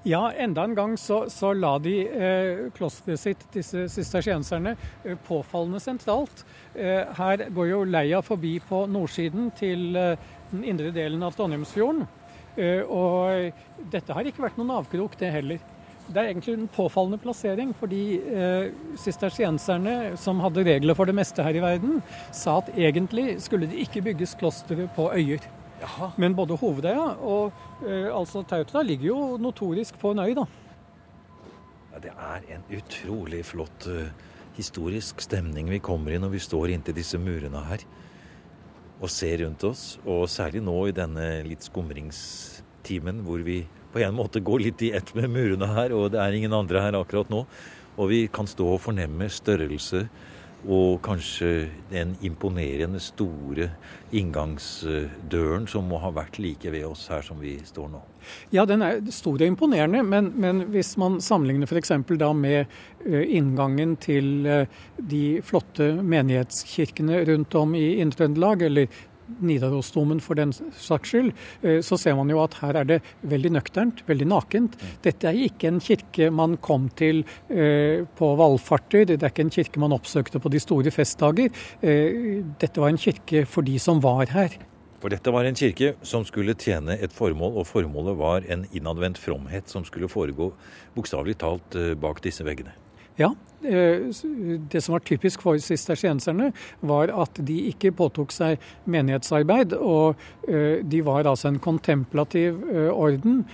Ja, 0.05 0.27
enda 0.37 0.67
en 0.69 0.75
gang 0.77 0.99
så, 1.01 1.23
så 1.33 1.55
la 1.57 1.79
de 1.81 1.95
eh, 2.05 2.67
klosteret 2.77 3.23
sitt, 3.23 3.45
disse 3.55 3.87
sistersienserne, 3.89 4.75
eh, 5.01 5.17
påfallende 5.25 5.81
sentralt. 5.81 6.43
Eh, 6.77 7.09
her 7.17 7.47
går 7.57 7.71
jo 7.71 7.79
leia 7.89 8.21
forbi 8.21 8.59
på 8.69 8.83
nordsiden 8.93 9.49
til 9.57 9.97
eh, 9.97 10.27
den 10.51 10.67
indre 10.75 10.93
delen 10.93 11.25
av 11.25 11.33
Trondheimsfjorden. 11.39 12.05
Eh, 12.61 12.85
og 12.85 13.89
dette 13.95 14.13
har 14.13 14.29
ikke 14.29 14.45
vært 14.45 14.61
noen 14.61 14.75
avkrok, 14.77 15.17
det 15.23 15.33
heller. 15.39 15.65
Det 16.05 16.21
er 16.21 16.29
egentlig 16.29 16.55
en 16.59 16.69
påfallende 16.69 17.19
plassering, 17.19 17.71
fordi 17.81 18.03
eh, 18.21 18.73
sistersienserne, 19.01 20.15
som 20.21 20.43
hadde 20.45 20.65
regler 20.67 20.97
for 20.97 21.09
det 21.09 21.17
meste 21.17 21.43
her 21.43 21.57
i 21.57 21.63
verden, 21.65 22.03
sa 22.33 22.59
at 22.61 22.69
egentlig 22.77 23.39
skulle 23.43 23.71
det 23.71 23.81
ikke 23.87 24.03
bygges 24.11 24.37
klostre 24.41 24.89
på 24.97 25.09
øyer. 25.15 25.47
Jaha. 25.81 26.11
Men 26.21 26.37
både 26.37 26.59
Hovedøya 26.61 27.09
og 27.25 27.53
eh, 27.87 28.11
altså 28.13 28.45
Tautra 28.49 28.83
ligger 28.83 29.09
jo 29.09 29.19
notorisk 29.41 29.99
på 30.01 30.13
en 30.13 30.23
øy, 30.27 30.35
da. 30.37 30.45
Ja, 31.95 32.03
det 32.03 32.13
er 32.13 32.47
en 32.57 32.65
utrolig 32.75 33.45
flott 33.47 33.87
uh, 33.87 34.09
historisk 34.57 35.21
stemning 35.23 35.69
vi 35.71 35.79
kommer 35.79 36.15
i 36.15 36.19
når 36.19 36.33
vi 36.33 36.41
står 36.43 36.73
inntil 36.75 36.97
disse 36.97 37.21
murene 37.23 37.63
her 37.69 37.85
og 39.01 39.11
ser 39.11 39.45
rundt 39.45 39.65
oss. 39.67 39.85
Og 40.07 40.29
særlig 40.31 40.63
nå 40.65 40.77
i 40.89 40.97
denne 40.97 41.43
litt 41.47 41.65
skumringstimen 42.85 43.25
hvor 43.25 43.43
vi 43.43 43.67
på 43.93 44.01
en 44.01 44.15
måte 44.15 44.41
går 44.41 44.61
litt 44.61 44.83
i 44.83 44.93
ett 44.93 45.15
med 45.15 45.31
murene 45.31 45.67
her, 45.67 45.93
og 45.93 46.13
det 46.13 46.21
er 46.21 46.33
ingen 46.33 46.53
andre 46.53 46.81
her 46.81 46.95
akkurat 46.95 47.31
nå. 47.31 47.47
Og 47.97 48.09
vi 48.11 48.29
kan 48.29 48.47
stå 48.47 48.75
og 48.75 48.81
fornemme 48.83 49.29
størrelse 49.31 50.09
og 50.67 51.03
kanskje 51.05 51.69
den 51.91 52.17
imponerende 52.25 52.99
store 52.99 53.69
inngangsdøren 54.11 55.69
som 55.69 55.85
må 55.87 55.99
ha 56.01 56.11
vært 56.11 56.39
like 56.41 56.71
ved 56.73 56.87
oss 56.89 57.09
her 57.13 57.23
som 57.23 57.39
vi 57.39 57.59
står 57.63 57.91
nå. 57.93 58.01
Ja, 58.51 58.65
den 58.65 58.83
er 58.83 59.03
stor 59.13 59.37
og 59.37 59.47
imponerende, 59.47 60.03
men, 60.03 60.33
men 60.35 60.65
hvis 60.73 60.97
man 60.97 61.21
sammenligner 61.21 61.69
f.eks. 61.69 61.93
da 62.17 62.33
med 62.33 62.65
eh, 63.05 63.37
inngangen 63.37 63.97
til 64.01 64.47
eh, 64.49 64.67
de 64.97 65.43
flotte 65.45 65.93
menighetskirkene 66.01 67.21
rundt 67.29 67.55
om 67.61 67.77
i 67.77 68.01
Indre-Trøndelag, 68.01 68.65
eller 68.65 68.89
Nidarosdomen 69.45 70.21
for 70.25 70.39
den 70.39 70.53
saks 70.53 71.13
skyld, 71.13 71.33
eh, 71.63 71.81
så 71.85 71.99
ser 72.01 72.17
man 72.19 72.31
jo 72.33 72.43
at 72.43 72.59
her 72.61 72.81
er 72.81 72.89
det 72.89 72.99
veldig 73.23 73.55
nøkternt, 73.57 74.03
veldig 74.09 74.29
nakent. 74.31 74.77
Dette 75.05 75.31
er 75.31 75.41
ikke 75.47 75.71
en 75.71 75.81
kirke 75.85 76.31
man 76.35 76.59
kom 76.65 76.91
til 76.99 77.25
eh, 77.49 78.05
på 78.19 78.35
valfarter, 78.41 79.07
det 79.09 79.23
er 79.23 79.33
ikke 79.33 79.47
en 79.47 79.55
kirke 79.55 79.83
man 79.83 79.97
oppsøkte 79.97 80.43
på 80.43 80.53
de 80.53 80.61
store 80.63 80.93
festdager. 80.95 81.51
Eh, 81.81 82.45
dette 82.61 82.81
var 82.81 82.93
en 82.93 83.01
kirke 83.01 83.45
for 83.49 83.67
de 83.67 83.79
som 83.83 84.03
var 84.05 84.29
her. 84.35 84.57
For 85.01 85.13
dette 85.13 85.33
var 85.33 85.45
en 85.45 85.57
kirke 85.57 85.95
som 86.07 86.25
skulle 86.25 86.57
tjene 86.57 86.97
et 86.97 87.13
formål, 87.13 87.59
og 87.61 87.69
formålet 87.69 88.17
var 88.17 88.49
en 88.49 88.65
innadvendt 88.73 89.21
fromhet 89.21 89.69
som 89.69 89.85
skulle 89.85 90.09
foregå 90.09 90.53
bokstavelig 90.97 91.37
talt 91.43 91.77
bak 92.01 92.25
disse 92.25 92.47
veggene. 92.47 92.73
Ja, 93.17 93.31
eh, 93.63 94.11
det 94.71 94.81
som 94.83 94.93
var 94.97 95.05
typisk 95.07 95.43
for 95.43 95.59
sistersienserne, 95.63 96.51
var 96.81 97.13
at 97.15 97.39
de 97.47 97.59
ikke 97.71 97.93
påtok 97.95 98.35
seg 98.35 98.63
menighetsarbeid. 98.91 99.77
Og 99.79 100.21
eh, 100.49 100.83
de 100.83 101.03
var 101.07 101.29
altså 101.31 101.53
en 101.53 101.61
kontemplativ 101.63 102.59
orden 102.95 103.45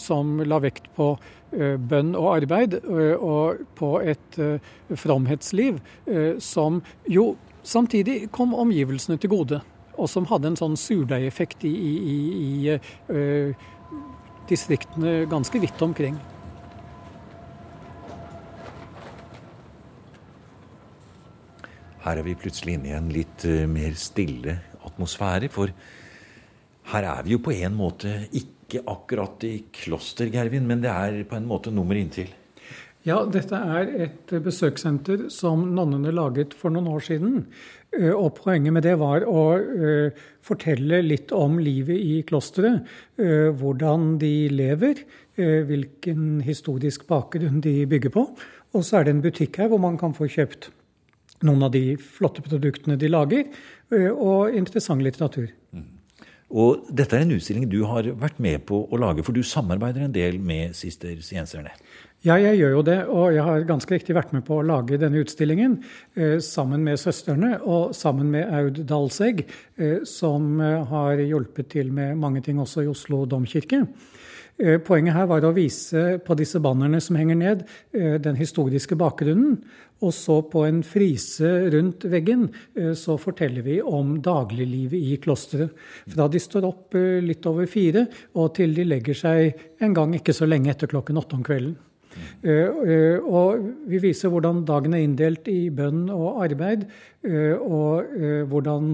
som 0.00 0.38
la 0.44 0.58
vekt 0.62 0.88
på 0.96 1.14
bønn 1.54 2.14
og 2.18 2.30
arbeid, 2.32 2.80
og 3.22 3.60
på 3.78 3.90
et 4.02 4.38
fromhetsliv 4.98 5.78
som 6.42 6.80
jo 7.06 7.28
samtidig 7.62 8.28
kom 8.34 8.56
omgivelsene 8.58 9.20
til 9.22 9.32
gode 9.36 9.60
og 9.94 10.10
som 10.10 10.26
hadde 10.26 10.50
en 10.50 10.58
sånn 10.58 10.74
surdeigeffekt 10.78 11.62
i, 11.68 11.70
i, 11.70 12.18
i, 12.74 12.74
distriktene 14.50 15.22
ganske 15.30 15.60
vidt 15.62 15.82
omkring. 15.86 16.18
Her 22.04 22.20
er 22.20 22.26
vi 22.26 22.36
plutselig 22.36 22.76
inne 22.76 22.90
i 22.90 22.96
en 22.98 23.06
litt 23.12 23.46
uh, 23.48 23.64
mer 23.70 23.94
stille 23.96 24.58
atmosfære, 24.84 25.48
for 25.52 25.72
her 26.90 27.06
er 27.08 27.22
vi 27.24 27.32
jo 27.32 27.40
på 27.40 27.54
en 27.56 27.76
måte 27.78 28.12
ikke 28.36 28.82
akkurat 28.92 29.46
i 29.48 29.54
kloster, 29.72 30.28
Gervin, 30.32 30.66
men 30.68 30.82
det 30.84 30.90
er 30.92 31.22
på 31.28 31.38
en 31.38 31.48
måte 31.48 31.72
nummer 31.72 31.96
inntil. 31.96 32.28
Ja, 33.04 33.22
dette 33.28 33.56
er 33.56 33.88
et 34.06 34.34
besøkssenter 34.44 35.26
som 35.32 35.64
nonnene 35.76 36.12
laget 36.12 36.52
for 36.56 36.72
noen 36.72 36.88
år 36.92 37.04
siden. 37.04 37.42
Eh, 37.92 38.12
og 38.12 38.36
poenget 38.38 38.72
med 38.72 38.84
det 38.84 38.94
var 39.00 39.24
å 39.28 39.42
uh, 39.56 40.22
fortelle 40.44 41.00
litt 41.04 41.32
om 41.36 41.56
livet 41.60 41.96
i 41.96 42.22
klosteret. 42.28 42.84
Hvordan 43.16 44.16
de 44.20 44.32
lever, 44.52 45.04
hvilken 45.36 46.40
historisk 46.44 47.08
bakgrunn 47.08 47.62
de 47.64 47.78
bygger 47.88 48.12
på. 48.12 48.28
Og 48.76 48.84
så 48.84 49.00
er 49.00 49.06
det 49.06 49.14
en 49.14 49.22
butikk 49.24 49.60
her 49.62 49.72
hvor 49.72 49.80
man 49.80 49.96
kan 50.00 50.16
få 50.16 50.28
kjøpt 50.28 50.68
noen 51.42 51.66
av 51.66 51.74
de 51.74 51.96
flotte 51.98 52.44
produktene 52.44 52.98
de 53.00 53.10
lager, 53.10 53.50
og 54.14 54.54
interessant 54.56 55.02
litteratur. 55.04 55.50
Mm. 55.74 55.90
Og 56.54 56.86
dette 56.94 57.16
er 57.16 57.24
en 57.24 57.34
utstilling 57.34 57.66
du 57.70 57.80
har 57.88 58.06
vært 58.20 58.38
med 58.42 58.62
på 58.68 58.84
å 58.86 58.98
lage, 59.00 59.24
for 59.26 59.34
du 59.34 59.42
samarbeider 59.42 60.06
en 60.06 60.14
del 60.14 60.38
med 60.38 60.76
Sister 60.78 61.16
Sienserne? 61.24 61.72
Ja, 62.24 62.38
jeg 62.40 62.56
gjør 62.60 62.78
jo 62.78 62.82
det. 62.86 62.98
Og 63.12 63.34
jeg 63.34 63.44
har 63.44 63.66
ganske 63.68 63.92
riktig 63.92 64.14
vært 64.16 64.32
med 64.32 64.46
på 64.46 64.56
å 64.60 64.64
lage 64.64 64.96
denne 65.00 65.20
utstillingen 65.20 65.76
eh, 66.16 66.38
sammen 66.40 66.84
med 66.86 67.00
søstrene 67.00 67.58
og 67.60 67.92
sammen 67.96 68.30
med 68.32 68.48
Aud 68.48 68.80
Dalsegg, 68.88 69.42
eh, 69.76 69.98
som 70.08 70.60
eh, 70.62 70.86
har 70.88 71.20
hjulpet 71.20 71.68
til 71.74 71.92
med 71.92 72.16
mange 72.22 72.40
ting 72.44 72.62
også 72.62 72.86
i 72.86 72.88
Oslo 72.92 73.24
domkirke. 73.28 73.82
Eh, 74.54 74.78
poenget 74.78 75.16
her 75.16 75.26
var 75.26 75.42
å 75.42 75.54
vise 75.54 76.20
på 76.22 76.36
disse 76.38 76.60
bannerne 76.62 77.00
som 77.02 77.16
henger 77.18 77.38
ned, 77.38 77.64
eh, 77.92 78.18
den 78.22 78.36
historiske 78.38 78.94
bakgrunnen. 78.94 79.58
Og 80.00 80.12
så 80.14 80.42
på 80.46 80.64
en 80.66 80.82
frise 80.82 81.70
rundt 81.72 82.04
veggen 82.06 82.52
eh, 82.76 82.92
så 82.94 83.18
forteller 83.18 83.62
vi 83.66 83.80
om 83.82 84.20
dagliglivet 84.22 84.94
i 84.94 85.16
klosteret. 85.18 85.74
Fra 86.06 86.28
de 86.28 86.38
står 86.38 86.68
opp 86.68 86.94
litt 86.94 87.46
over 87.46 87.66
fire 87.66 88.06
og 88.34 88.54
til 88.54 88.74
de 88.74 88.84
legger 88.84 89.14
seg 89.14 89.66
en 89.82 89.94
gang 89.94 90.14
ikke 90.14 90.34
så 90.34 90.46
lenge 90.46 90.70
etter 90.70 90.86
klokken 90.86 91.18
åtte 91.18 91.34
om 91.34 91.42
kvelden. 91.42 91.74
Og 92.44 93.62
vi 93.90 93.98
viser 93.98 94.30
hvordan 94.30 94.60
dagen 94.68 94.94
er 94.94 95.02
inndelt 95.02 95.48
i 95.50 95.66
bønn 95.74 96.04
og 96.14 96.44
arbeid, 96.44 96.84
og 97.58 98.12
hvordan 98.52 98.92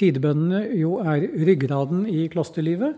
tidebønnene 0.00 0.62
jo 0.78 0.94
er 1.04 1.26
ryggraden 1.36 2.06
i 2.08 2.30
klosterlivet. 2.32 2.96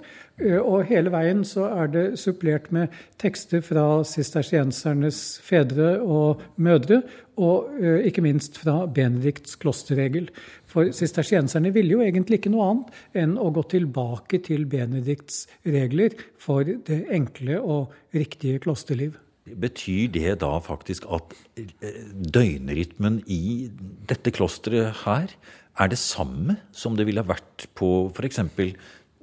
Og 0.63 0.87
hele 0.89 1.13
veien 1.13 1.43
så 1.47 1.69
er 1.71 1.91
det 1.93 2.05
supplert 2.21 2.71
med 2.75 2.93
tekster 3.23 3.63
fra 3.65 4.03
sistersiensernes 4.07 5.19
fedre 5.45 5.95
og 6.03 6.43
mødre, 6.57 7.03
og 7.41 7.71
ikke 7.81 8.25
minst 8.25 8.59
fra 8.61 8.83
Benedikts 8.87 9.57
klosterregel. 9.63 10.29
For 10.69 10.93
sistersienserne 10.95 11.73
ville 11.75 11.97
jo 11.97 12.05
egentlig 12.05 12.41
ikke 12.41 12.53
noe 12.53 12.69
annet 12.71 13.19
enn 13.25 13.35
å 13.41 13.51
gå 13.55 13.65
tilbake 13.73 14.43
til 14.47 14.67
Benedikts 14.71 15.47
regler 15.65 16.17
for 16.41 16.65
det 16.65 17.03
enkle 17.13 17.61
og 17.61 17.93
riktige 18.17 18.61
klosterliv. 18.63 19.19
Betyr 19.43 20.13
det 20.15 20.37
da 20.45 20.53
faktisk 20.63 21.09
at 21.11 21.35
eh, 21.59 22.05
døgnrytmen 22.15 23.23
i 23.27 23.69
dette 24.09 24.31
klosteret 24.35 25.03
her 25.03 25.35
er 25.81 25.91
det 25.91 25.99
samme 25.99 26.59
som 26.77 26.95
det 26.99 27.09
ville 27.09 27.25
vært 27.27 27.67
på 27.79 28.13
f.eks. 28.13 28.39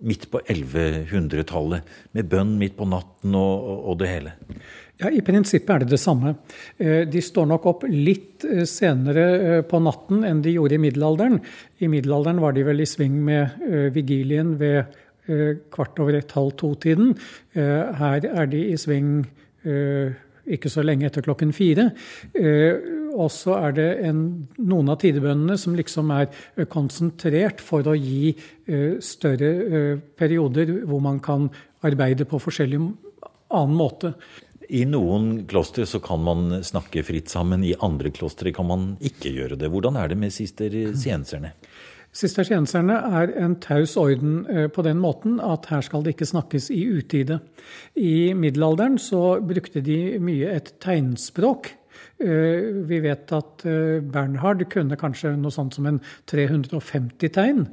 midt 0.06 0.28
på 0.32 0.42
1100-tallet, 0.46 1.96
med 2.16 2.30
bønn 2.32 2.54
midt 2.60 2.78
på 2.78 2.88
natten 2.90 3.36
og, 3.38 3.66
og, 3.80 3.98
det 4.00 4.12
hele? 4.12 4.36
Ja, 5.00 5.12
I 5.12 5.24
prinsippet 5.26 5.74
er 5.74 5.84
det 5.84 5.94
det 5.94 6.02
samme. 6.02 6.36
Eh, 6.78 7.04
de 7.10 7.24
står 7.24 7.50
nok 7.52 7.68
opp 7.72 7.86
litt 7.90 8.46
eh, 8.48 8.66
senere 8.68 9.62
på 9.68 9.82
natten 9.84 10.26
enn 10.28 10.44
de 10.46 10.56
gjorde 10.56 10.80
i 10.80 10.84
middelalderen. 10.86 11.40
I 11.80 11.92
middelalderen 11.92 12.42
var 12.44 12.56
de 12.56 12.66
vel 12.68 12.84
i 12.84 12.90
sving 12.90 13.20
med 13.26 13.60
vigilien 13.96 14.58
ved 14.60 14.98
kvart 15.70 16.00
over 16.02 16.16
et 16.18 16.32
halv 16.34 16.56
to-tiden. 16.58 17.12
Her 17.54 18.24
er 18.26 18.48
de 18.50 18.64
i 18.72 18.78
sving 18.82 19.28
Eh, 19.68 20.16
ikke 20.50 20.72
så 20.72 20.84
lenge 20.86 21.06
etter 21.06 21.24
klokken 21.26 21.52
fire. 21.54 21.90
Eh, 23.20 23.24
og 23.24 23.32
så 23.34 23.58
er 23.60 23.76
det 23.78 23.90
en, 24.08 24.48
noen 24.58 24.90
av 24.90 25.00
tidebønnene 25.04 25.58
som 25.60 25.76
liksom 25.76 26.12
er 26.16 26.30
eh, 26.56 26.68
konsentrert 26.70 27.62
for 27.62 27.88
å 27.88 27.98
gi 27.98 28.36
større 29.02 29.98
perioder 30.14 30.70
hvor 30.86 31.00
man 31.02 31.18
kan 31.26 31.48
arbeide 31.82 32.28
på 32.30 32.38
forskjellig 32.38 32.78
annen 32.78 33.74
måte. 33.74 34.12
I 34.70 34.84
noen 34.86 35.48
klostre 35.50 35.88
så 35.90 35.98
kan 36.06 36.22
man 36.22 36.60
snakke 36.62 37.02
fritt 37.02 37.32
sammen, 37.34 37.64
i 37.66 37.74
andre 37.82 38.12
klostre 38.14 38.54
kan 38.54 38.68
man 38.70 38.84
ikke 39.02 39.32
gjøre 39.34 39.58
det. 39.58 39.72
Hvordan 39.74 39.98
er 39.98 40.12
det 40.12 40.20
med 40.22 40.36
sister 40.36 40.70
sienserne? 40.94 41.56
Sistersienserne 42.10 42.96
er 43.22 43.32
en 43.38 43.56
taus 43.62 43.94
orden 44.00 44.42
eh, 44.50 44.66
på 44.74 44.82
den 44.86 44.98
måten 45.02 45.38
at 45.46 45.68
her 45.70 45.84
skal 45.86 46.02
det 46.04 46.16
ikke 46.16 46.30
snakkes 46.32 46.72
i 46.74 46.82
utide. 46.90 47.38
I 47.94 48.34
middelalderen 48.34 48.98
så 49.02 49.38
brukte 49.46 49.84
de 49.86 50.18
mye 50.22 50.50
et 50.56 50.74
tegnspråk. 50.82 51.70
Eh, 52.20 52.84
vi 52.90 53.00
vet 53.04 53.32
at 53.36 53.66
eh, 53.68 54.00
Bernhard 54.04 54.66
kunne 54.72 55.00
kanskje 55.00 55.36
noe 55.40 55.54
sånt 55.56 55.78
som 55.78 55.88
en 55.90 56.02
350 56.30 57.36
tegn. 57.36 57.68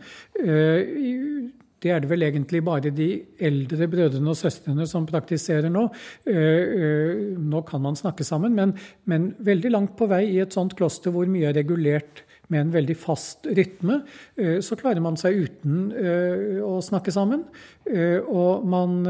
Det 1.77 1.91
er 1.93 2.01
det 2.03 2.09
vel 2.09 2.25
egentlig 2.25 2.63
bare 2.65 2.91
de 2.95 3.09
eldre 3.47 3.87
brødrene 3.91 4.33
og 4.33 4.39
søstrene 4.39 4.87
som 4.89 5.05
praktiserer 5.07 5.69
nå. 5.71 5.85
Nå 6.27 7.61
kan 7.69 7.85
man 7.85 7.99
snakke 7.99 8.25
sammen, 8.27 8.57
men, 8.57 8.73
men 9.05 9.29
veldig 9.45 9.71
langt 9.75 9.93
på 9.99 10.09
vei 10.11 10.25
i 10.33 10.41
et 10.43 10.57
sånt 10.57 10.75
kloster 10.79 11.15
hvor 11.15 11.29
mye 11.31 11.51
er 11.51 11.59
regulert 11.61 12.25
med 12.53 12.63
en 12.63 12.75
veldig 12.75 12.97
fast 12.99 13.47
rytme, 13.57 14.01
eh, 14.39 14.59
så 14.65 14.79
klarer 14.79 15.03
man 15.05 15.19
seg 15.21 15.41
uten 15.47 15.91
eh, 15.97 16.61
å 16.63 16.79
snakke 16.85 17.15
sammen. 17.15 17.47
Eh, 17.87 18.21
og 18.23 18.67
man 18.67 19.01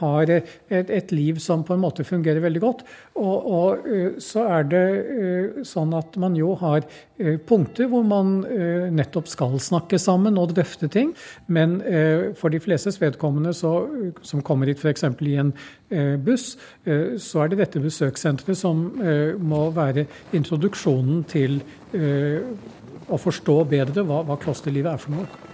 har 0.00 0.30
et, 0.30 0.50
et, 0.70 1.12
liv 1.14 1.38
som 1.42 1.64
på 1.66 1.74
en 1.74 1.82
måte 1.82 2.06
fungerer 2.06 2.42
veldig 2.44 2.62
godt. 2.62 2.84
Og, 3.14 3.48
og, 3.58 3.88
så 4.22 4.44
er 4.58 4.68
det 4.70 4.84
sånn 5.66 5.94
at 5.96 6.16
man 6.20 6.36
jo 6.38 6.54
har 6.60 6.86
punkter 7.46 7.86
hvor 7.90 8.02
man 8.06 8.40
nettopp 8.94 9.28
skal 9.30 9.54
snakke 9.62 10.00
sammen 10.02 10.38
og 10.40 10.54
drøfte 10.54 10.88
ting. 10.90 11.12
Men 11.46 11.76
for 12.38 12.50
de 12.50 12.60
flestes 12.62 12.98
vedkommende 13.02 13.54
så, 13.54 13.72
som 14.26 14.42
kommer 14.42 14.70
hit 14.70 14.82
f.eks. 14.82 15.06
i 15.22 15.36
en 15.42 15.54
buss, 16.24 16.54
så 16.84 17.44
er 17.44 17.52
det 17.52 17.60
dette 17.62 17.82
besøkssenteret 17.84 18.58
som 18.58 18.86
må 19.38 19.68
være 19.76 20.08
introduksjonen 20.34 21.22
til 21.30 21.60
Eh, 21.94 22.42
å 23.04 23.18
forstå 23.20 23.58
bedre 23.68 24.02
hva, 24.08 24.22
hva 24.24 24.36
klosterlivet 24.40 24.94
er 24.94 25.02
for 25.02 25.12
noe. 25.12 25.52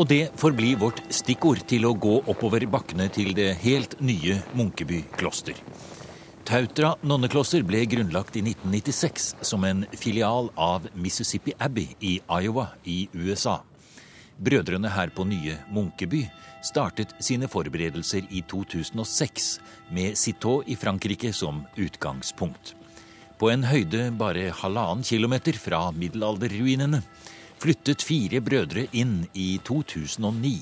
Og 0.00 0.06
det 0.08 0.30
forblir 0.40 0.78
vårt 0.80 1.02
stikkord 1.12 1.60
til 1.68 1.84
å 1.84 1.92
gå 1.92 2.14
oppover 2.32 2.64
bakkene 2.72 3.10
til 3.12 3.34
det 3.36 3.50
helt 3.60 3.98
nye 4.00 4.38
Munkeby 4.56 5.02
kloster. 5.12 5.58
Tautra 6.48 6.94
nonnekloster 7.04 7.66
ble 7.68 7.82
grunnlagt 7.84 8.38
i 8.40 8.42
1996 8.46 9.26
som 9.44 9.66
en 9.68 9.82
filial 9.92 10.48
av 10.56 10.86
Mississippi 10.96 11.52
Abbey 11.60 11.92
i 12.00 12.14
Iowa 12.32 12.70
i 12.88 13.02
USA. 13.12 13.58
Brødrene 14.40 14.88
her 14.88 15.12
på 15.12 15.26
nye 15.28 15.58
Munkeby 15.68 16.22
startet 16.64 17.12
sine 17.20 17.50
forberedelser 17.52 18.24
i 18.32 18.40
2006 18.48 19.50
med 19.92 20.16
Citeaux 20.16 20.64
i 20.64 20.78
Frankrike 20.80 21.34
som 21.36 21.60
utgangspunkt. 21.76 22.72
På 23.36 23.52
en 23.52 23.68
høyde 23.68 24.08
bare 24.16 24.48
halvannen 24.62 25.04
kilometer 25.04 25.60
fra 25.60 25.90
middelalderruinene 25.92 27.02
flyttet 27.60 28.04
fire 28.04 28.40
brødre 28.44 28.86
inn 28.96 29.24
i 29.36 29.54
2009. 29.66 30.54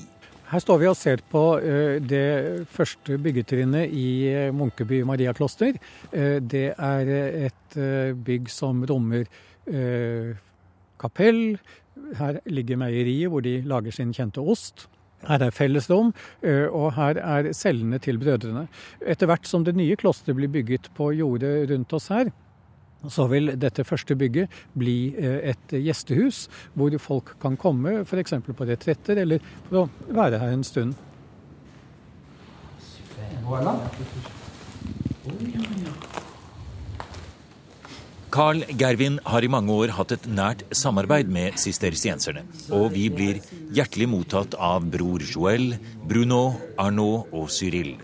Her 0.49 0.61
står 0.63 0.79
vi 0.81 0.87
og 0.89 0.97
ser 0.97 1.21
på 1.29 1.43
eh, 1.61 1.99
det 2.01 2.65
første 2.73 3.19
byggetrinnet 3.21 3.91
i 3.93 4.09
eh, 4.31 4.47
Munkeby 4.55 5.03
mariakloster. 5.05 5.77
Eh, 6.09 6.39
det 6.41 6.71
er 6.73 7.11
et 7.45 7.77
bygg 8.25 8.49
som 8.49 8.81
rommer 8.89 9.29
kapell. 10.99 11.43
Her 12.17 12.39
ligger 12.49 12.79
meieriet 12.81 13.29
hvor 13.29 13.45
de 13.45 13.59
lager 13.69 13.93
sin 13.93 14.15
kjente 14.15 14.41
ost. 14.41 14.87
Her 15.27 15.43
er 15.45 15.53
fellesrom, 15.53 16.09
og 16.71 16.87
her 16.95 17.19
er 17.21 17.51
cellene 17.53 17.99
til 18.01 18.17
brødrene. 18.17 18.63
Etter 19.05 19.29
hvert 19.29 19.45
som 19.45 19.67
det 19.67 19.75
nye 19.77 19.97
klosteret 19.99 20.39
blir 20.39 20.49
bygget 20.49 20.89
på 20.97 21.11
jordet 21.13 21.67
rundt 21.69 21.93
oss 21.93 22.07
her, 22.09 22.31
så 23.07 23.27
vil 23.31 23.53
dette 23.59 23.85
første 23.87 24.15
bygget 24.19 24.51
bli 24.77 25.13
et 25.19 25.75
gjestehus, 25.75 26.47
hvor 26.75 26.97
folk 26.99 27.35
kan 27.41 27.55
komme 27.59 28.01
f.eks. 28.03 28.35
på 28.43 28.67
retretter 28.67 29.23
eller 29.23 29.43
for 29.69 29.85
å 29.85 30.15
være 30.15 30.41
her 30.41 30.57
en 30.57 30.65
stund. 30.67 30.97
Voilà. 33.49 33.77
Carl 38.29 38.61
Gervin 38.77 39.17
har 39.25 39.41
i 39.41 39.49
mange 39.49 39.73
år 39.73 39.95
hatt 39.97 40.11
et 40.13 40.27
nært 40.29 40.61
samarbeid 40.77 41.31
med 41.33 41.57
sistersienserne, 41.57 42.43
og 42.69 42.91
vi 42.93 43.07
blir 43.09 43.39
hjertelig 43.73 44.05
mottatt 44.11 44.53
av 44.53 44.85
bror 44.93 45.25
Joel, 45.25 45.73
Bruno, 46.05 46.43
Arnaud 46.77 47.33
og 47.33 47.49
Cyril. 47.49 47.95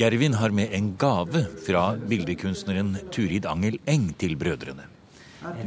Gervin 0.00 0.34
har 0.34 0.50
med 0.50 0.72
en 0.72 0.96
gave 0.96 1.42
fra 1.66 1.96
bildekunstneren 2.08 2.94
Turid 3.12 3.44
Angel 3.46 3.76
Eng 3.84 4.06
til 4.16 4.32
brødrene. 4.40 4.86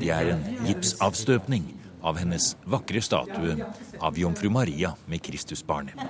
Det 0.01 0.09
er 0.09 0.31
en 0.31 0.41
gipsavstøpning 0.65 1.67
av 2.01 2.17
hennes 2.17 2.47
vakre 2.65 3.03
statue 3.05 3.53
av 4.01 4.17
jomfru 4.17 4.49
Maria 4.49 4.95
med 5.05 5.21
Kristusbarnet. 5.21 6.01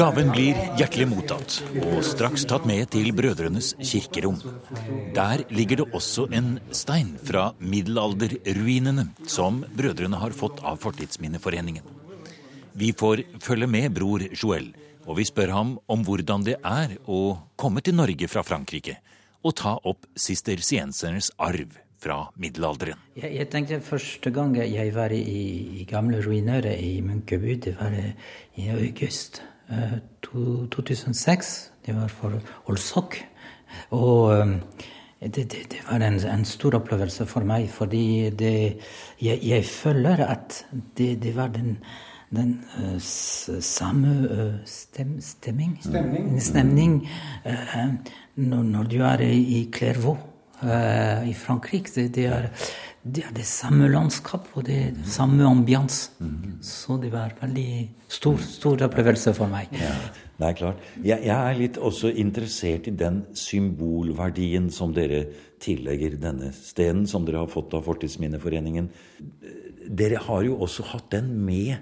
Gaven 0.00 0.32
blir 0.32 0.64
hjertelig 0.80 1.10
mottatt 1.12 1.60
og 1.84 2.00
straks 2.08 2.48
tatt 2.48 2.64
med 2.64 2.88
til 2.96 3.12
brødrenes 3.12 3.74
kirkerom. 3.92 4.40
Der 5.20 5.44
ligger 5.52 5.84
det 5.84 5.90
også 5.92 6.30
en 6.32 6.54
stein 6.72 7.12
fra 7.20 7.50
middelalderruinene 7.60 9.10
som 9.28 9.66
brødrene 9.68 10.24
har 10.24 10.32
fått 10.32 10.64
av 10.64 10.80
Fortidsminneforeningen. 10.80 11.99
Vi 12.74 12.92
får 12.96 13.24
følge 13.42 13.66
med 13.70 13.92
bror 13.96 14.22
Joel, 14.30 14.70
og 15.06 15.18
vi 15.18 15.26
spør 15.26 15.54
ham 15.54 15.76
om 15.90 16.02
hvordan 16.06 16.44
det 16.46 16.58
er 16.62 16.96
å 17.10 17.38
komme 17.58 17.82
til 17.84 17.96
Norge 17.98 18.28
fra 18.30 18.44
Frankrike 18.46 18.98
og 19.40 19.56
ta 19.56 19.76
opp 19.88 20.04
sistersiensernes 20.20 21.30
arv 21.40 21.78
fra 22.00 22.18
middelalderen. 22.40 23.00
Jeg, 23.16 23.32
jeg, 23.36 23.48
tenkte 23.52 23.80
Første 23.84 24.32
gang 24.32 24.54
jeg 24.56 24.92
var 24.96 25.12
i, 25.12 25.22
i 25.80 25.86
gamle 25.88 26.20
ruiner 26.24 26.68
i 26.72 27.00
Munkeby, 27.04 27.56
det 27.66 27.74
var 27.80 27.96
i 27.96 28.68
august 28.72 29.42
uh, 29.72 29.98
2006. 30.24 31.52
Det 31.86 31.96
var 31.96 32.12
for 32.12 32.40
Olsok. 32.68 33.18
Og 33.96 34.40
um, 34.40 34.56
det, 35.20 35.44
det, 35.52 35.66
det, 35.72 35.82
var 35.88 36.00
en, 36.04 36.20
en, 36.24 36.44
stor 36.48 36.78
opplevelse 36.80 37.26
for 37.28 37.44
meg, 37.44 37.68
fordi 37.72 38.30
det, 38.32 38.80
jeg, 39.20 39.40
jeg, 39.44 39.64
føler 39.68 40.24
at 40.24 40.62
det 40.96 41.34
var 41.36 41.52
den 41.52 41.76
den 42.30 42.60
uh, 42.78 42.98
samme 43.60 44.12
uh, 44.30 44.54
stem, 44.64 45.16
stemming 45.20 45.78
Stemning. 45.82 46.28
Stemning 46.40 47.08
uh, 47.46 47.88
når, 48.36 48.86
du 48.90 49.00
er 49.02 49.24
i 49.26 49.68
Clairvaux 49.74 50.26
i 50.60 51.32
Frankrike. 51.32 51.88
Det, 51.94 52.10
det, 52.14 52.26
er, 52.28 52.48
det, 53.02 53.22
er, 53.24 53.32
det 53.32 53.46
samme 53.48 53.88
landskap 53.88 54.50
og 54.54 54.66
det 54.66 54.92
samme 55.08 55.46
ambiance. 55.48 56.10
Mm. 56.18 56.58
Så 56.60 56.98
det 57.00 57.12
var 57.14 57.32
veldig 57.40 57.88
stor, 58.08 58.36
stor 58.44 58.84
opplevelse 58.84 59.32
for 59.34 59.48
meg. 59.48 59.72
Ja, 59.72 59.94
det 60.36 60.50
er 60.50 60.58
klart. 60.58 60.84
Jeg, 61.00 61.24
jeg, 61.24 61.32
er 61.32 61.56
litt 61.56 61.80
også 61.80 62.12
interessert 62.12 62.90
i 62.92 62.94
den 62.96 63.22
symbolverdien 63.32 64.68
som 64.68 64.92
dere 64.92 65.24
tillegger 65.64 66.18
denne 66.20 66.52
stenen, 66.52 67.08
som 67.08 67.24
dere 67.24 67.40
har 67.46 67.50
fått 67.52 67.72
av 67.76 67.88
Fortidsminneforeningen. 67.88 68.92
Dere 69.88 70.20
har 70.28 70.44
jo 70.44 70.60
også 70.60 70.84
hatt 70.92 71.08
den 71.16 71.32
med 71.40 71.80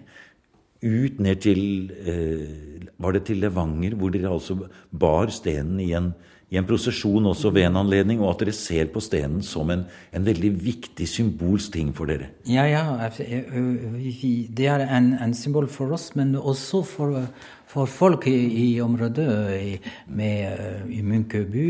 ut 0.83 1.21
ned 1.21 1.41
til 1.43 1.91
eh, 2.07 2.89
Var 2.99 3.13
det 3.15 3.25
til 3.29 3.39
Levanger, 3.39 3.95
hvor 3.95 4.11
dere 4.11 4.33
altså 4.33 4.57
bar 4.91 5.31
stenen 5.31 5.79
i 5.81 5.93
en 5.95 6.13
en 6.49 6.65
prosesjon 6.65 7.27
også 7.29 7.51
ved 7.53 7.67
en 7.69 7.77
anledning, 7.83 8.23
og 8.23 8.31
at 8.33 8.47
dere 8.47 8.55
ser 8.57 8.89
på 8.93 9.03
stenen 9.05 9.43
som 9.45 9.69
en, 9.73 9.85
en 10.17 10.25
veldig 10.25 10.51
viktig 10.65 11.09
symbolsk 11.09 11.75
ting 11.75 11.91
for 11.97 12.09
dere. 12.09 12.31
Ja, 12.49 12.65
ja. 12.65 13.11
Det 13.13 14.69
er 14.73 14.87
en, 14.87 15.13
en 15.21 15.35
symbol 15.37 15.69
for 15.69 15.93
oss, 15.93 16.15
men 16.17 16.33
også 16.39 16.83
for, 16.89 17.21
for 17.69 17.87
folk 17.87 18.27
i, 18.27 18.37
i 18.63 18.81
området. 18.81 19.29
I, 19.61 19.79
med, 20.07 20.91
I 20.91 21.03
Munkeby, 21.03 21.67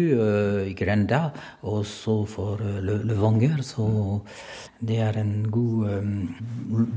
i 0.71 0.75
Grenda, 0.79 1.29
og 1.63 1.87
så 1.87 2.21
for 2.29 2.63
Levanger. 2.83 3.63
Så 3.67 3.89
det 4.81 5.01
er 5.03 5.19
en 5.21 5.49
god 5.51 5.99
um, 5.99 6.35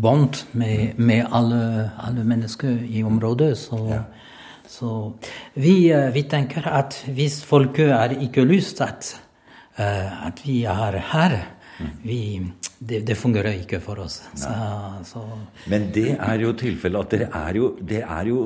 bånd 0.02 0.44
med, 0.54 1.00
med 1.02 1.26
alle, 1.32 1.92
alle, 2.08 2.24
mennesker 2.24 2.84
i 2.86 3.04
området. 3.04 3.58
så... 3.58 3.86
Ja. 3.90 4.04
Så 4.72 5.12
vi, 5.60 5.92
eh, 5.92 6.14
vi, 6.14 6.22
tenker 6.32 6.64
at 6.72 6.96
hvis 7.12 7.42
folket 7.44 7.90
har 7.92 8.14
ikke 8.16 8.46
lyst 8.48 8.80
at, 8.82 9.10
at 9.76 10.40
vi 10.46 10.62
er 10.64 10.96
her 11.12 11.36
vi, 12.04 12.40
det, 12.82 13.04
det, 13.06 13.16
fungerer 13.18 13.60
ikke 13.62 13.78
for 13.84 14.02
oss. 14.02 14.18
Så, 14.34 14.52
så. 15.06 15.22
Men 15.70 15.92
det 15.94 16.16
er 16.16 16.42
jo 16.42 16.54
tilfellet 16.58 17.06
at 17.06 17.14
dere 17.14 17.28
er 17.38 17.60
jo, 17.60 17.68
dere 17.78 18.08
er 18.18 18.32
jo 18.32 18.40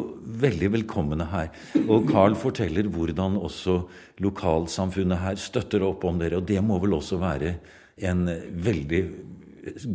veldig 0.43 0.71
velkomne 0.73 1.27
her. 1.31 1.53
Og 1.85 2.09
Carl 2.09 2.35
forteller 2.35 2.89
hvordan 2.91 3.37
også 3.39 3.77
lokalsamfunnet 4.25 5.23
her 5.23 5.39
støtter 5.39 5.87
opp 5.87 6.03
om 6.09 6.19
dere. 6.19 6.41
Og 6.41 6.49
det 6.49 6.59
må 6.63 6.81
vel 6.83 6.97
også 6.97 7.21
være 7.21 7.55
en 8.03 8.27
veldig 8.65 9.01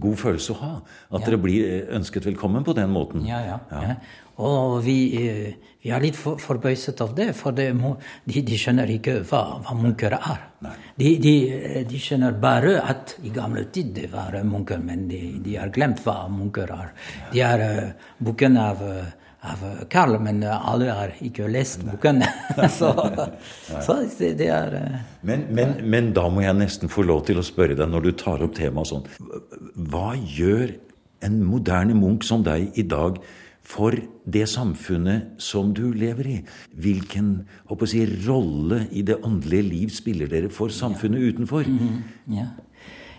god 0.03 0.19
følelse 0.19 0.55
å 0.55 0.59
ha. 0.61 0.73
At 1.11 1.21
ja. 1.21 1.27
dere 1.29 1.41
blir 1.43 1.93
ønsket 1.97 2.27
velkommen 2.29 2.67
på 2.67 2.75
den 2.77 2.91
måten. 2.95 3.25
Ja, 3.29 3.41
ja. 3.47 3.59
ja. 3.71 3.97
Og 4.41 4.79
vi, 4.85 4.97
eh, 5.21 5.71
vi, 5.83 5.91
er 5.93 6.03
litt 6.03 6.17
for, 6.17 6.41
forbauset 6.41 7.01
av 7.05 7.13
det, 7.17 7.31
for 7.37 7.57
det 7.57 7.69
må, 7.77 7.93
de, 8.25 8.41
de, 8.47 8.59
skjønner 8.61 8.91
ikke 8.97 9.19
hva, 9.29 9.43
hva 9.65 9.77
munker 9.77 10.17
er. 10.17 10.47
De, 10.97 11.15
de, 11.21 11.35
de, 11.89 12.01
skjønner 12.01 12.39
bare 12.41 12.79
at 12.81 13.19
i 13.25 13.33
gamle 13.35 13.67
tid 13.73 13.93
det 13.97 14.09
var 14.13 14.39
munker, 14.45 14.81
men 14.85 15.07
de, 15.11 15.57
har 15.59 15.73
glemt 15.75 16.01
hva 16.07 16.23
munker 16.33 16.73
er. 16.73 16.95
De 17.33 17.45
er 17.45 17.67
uh, 17.67 18.09
boken 18.25 18.61
av, 18.61 18.85
av 19.41 19.63
Karl, 19.89 20.19
men 20.21 20.43
alle 20.45 20.93
har 20.93 21.15
ikke 21.25 21.49
lest 21.49 21.85
boken. 21.87 22.23
så, 22.79 22.93
så 23.81 23.97
det, 24.19 24.51
er 24.53 24.77
uh, 24.77 25.01
men, 25.27 25.47
men, 25.57 25.79
men 25.89 26.13
da 26.17 26.27
må 26.29 26.45
jeg 26.45 26.59
nesten 26.59 26.93
få 26.93 27.07
lov 27.09 27.25
til 27.29 27.41
å 27.41 27.47
spørre 27.47 27.79
deg, 27.79 27.89
når 27.89 28.09
du 28.09 28.13
tar 28.21 28.45
opp 28.45 28.55
temaet 28.59 28.93
sånn 28.93 29.07
Hva 29.91 30.13
gjør 30.19 30.77
en 31.25 31.43
moderne 31.45 31.97
munk 31.97 32.25
som 32.25 32.45
deg 32.45 32.77
i 32.81 32.85
dag 32.89 33.21
for 33.71 33.95
det 34.25 34.47
samfunnet 34.51 35.37
som 35.43 35.75
du 35.77 35.91
lever 35.93 36.29
i. 36.31 36.39
Hvilken 36.81 37.31
si, 37.87 38.03
rolle 38.27 38.87
i 38.91 39.05
det 39.07 39.21
åndelige 39.27 39.69
liv 39.69 39.95
spiller 39.95 40.31
dere 40.31 40.51
for 40.51 40.73
samfunnet 40.75 41.21
utenfor? 41.21 41.69
Mm 41.69 41.79
-hmm. 41.79 42.35
ja. 42.37 42.47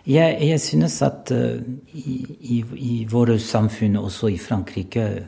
Jeg, 0.06 0.38
jeg, 0.42 0.60
synes 0.60 1.02
at 1.02 1.32
uh, 1.32 1.62
i, 1.94 2.26
i, 2.40 2.66
i 2.76 3.08
våre 3.10 3.40
samfunn, 3.40 3.96
også 3.96 4.28
i 4.28 4.38
Frankrike 4.38 5.28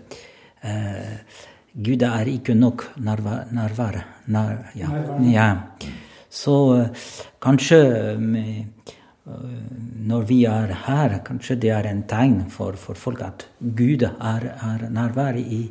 Gud 1.73 2.03
er 2.05 2.29
ikke 2.29 2.53
nok 2.55 2.85
nærvær. 2.97 3.97
nær, 4.27 4.57
ja. 4.75 4.89
ja. 5.19 5.47
Så 6.29 6.51
uh, 6.51 6.87
kanskje 7.41 8.17
med 8.19 8.65
når 9.23 10.25
vi 10.27 10.43
er 10.49 10.73
her, 10.85 11.19
kanskje 11.23 11.55
det 11.63 11.71
er 11.71 11.87
en 11.87 12.03
tegn 12.07 12.41
for, 12.51 12.75
for 12.79 12.99
folk 12.99 13.21
at 13.23 13.45
Gud 13.59 14.03
er, 14.03 14.49
er 14.51 14.89
nærvær 14.91 15.39
i, 15.39 15.63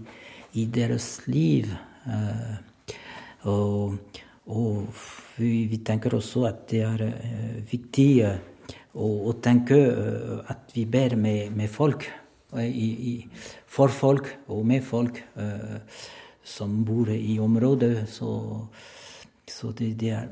i, 0.54 0.64
deres 0.72 1.26
liv. 1.26 1.68
Og, 3.42 3.98
og 4.46 5.02
vi, 5.36 5.66
vi, 5.68 5.82
tenker 5.84 6.16
også 6.16 6.46
at 6.48 6.64
det 6.70 6.80
er 6.86 7.04
viktig 7.68 8.08
å, 8.24 9.04
å, 9.04 9.36
tenke 9.44 9.78
at 10.48 10.72
vi 10.72 10.86
ber 10.88 11.18
med, 11.20 11.52
med 11.56 11.68
folk. 11.70 12.08
I, 12.60 12.88
i, 13.12 13.12
for 13.66 13.88
folk 13.88 14.28
og 14.52 14.66
med 14.68 14.84
folk 14.84 15.22
som 16.44 16.82
bor 16.84 17.08
i 17.14 17.38
området. 17.40 18.08
Så, 18.12 18.28
så 19.48 19.72
det, 19.78 19.94
det 20.00 20.10
er 20.10 20.28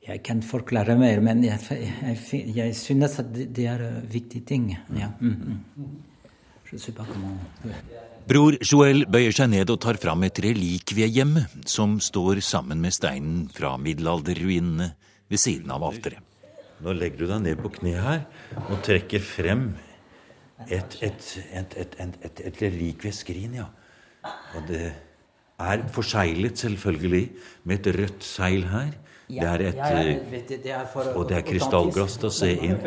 jeg 0.00 0.22
kan 0.24 0.40
forklare 0.42 0.96
mer, 0.98 1.20
men 1.22 1.42
jeg, 1.44 1.58
jeg, 1.70 2.44
jeg 2.56 2.76
synes 2.76 3.18
at 3.20 3.28
det, 3.36 3.66
er 3.68 3.82
viktige 4.10 4.46
ting. 4.48 4.70
Ja. 4.96 5.10
Mm, 5.20 5.58
mm. 5.76 5.98
Bror 8.30 8.56
Joel 8.62 9.04
bøyer 9.10 9.34
seg 9.34 9.50
ned 9.52 9.70
og 9.74 9.80
tar 9.82 9.98
fram 10.00 10.22
et 10.24 10.38
relikviehjemme 10.42 11.44
som 11.68 11.98
står 12.00 12.40
sammen 12.46 12.80
med 12.82 12.94
steinen 12.94 13.44
fra 13.52 13.74
middelalderruinene 13.80 14.92
ved 15.30 15.42
siden 15.42 15.72
av 15.74 15.84
alteret. 15.88 16.22
Nå 16.80 16.94
legger 16.96 17.20
du 17.20 17.26
deg 17.28 17.42
ned 17.44 17.60
på 17.60 17.72
kne 17.74 17.96
her 18.00 18.22
og 18.70 18.78
trekker 18.86 19.20
frem 19.20 19.66
et, 20.68 20.96
et, 21.02 21.28
et, 21.54 21.76
et, 22.24 22.42
et 22.46 22.62
relikvieskrin, 22.62 23.54
ja. 23.60 23.68
Og 24.56 24.66
det 24.68 24.92
er 25.60 25.86
forseglet, 25.92 26.58
selvfølgelig, 26.58 27.30
med 27.64 27.86
et 27.86 28.00
rødt 28.00 28.24
seil 28.24 28.66
her 28.68 28.90
Det 29.30 29.46
er 29.46 29.62
et 29.68 29.76
eh, 30.66 31.16
Og 31.16 31.28
det 31.28 31.36
er 31.36 31.44
krystallglass 31.46 32.16
til 32.18 32.28
å 32.28 32.32
se 32.34 32.50
inn. 32.50 32.80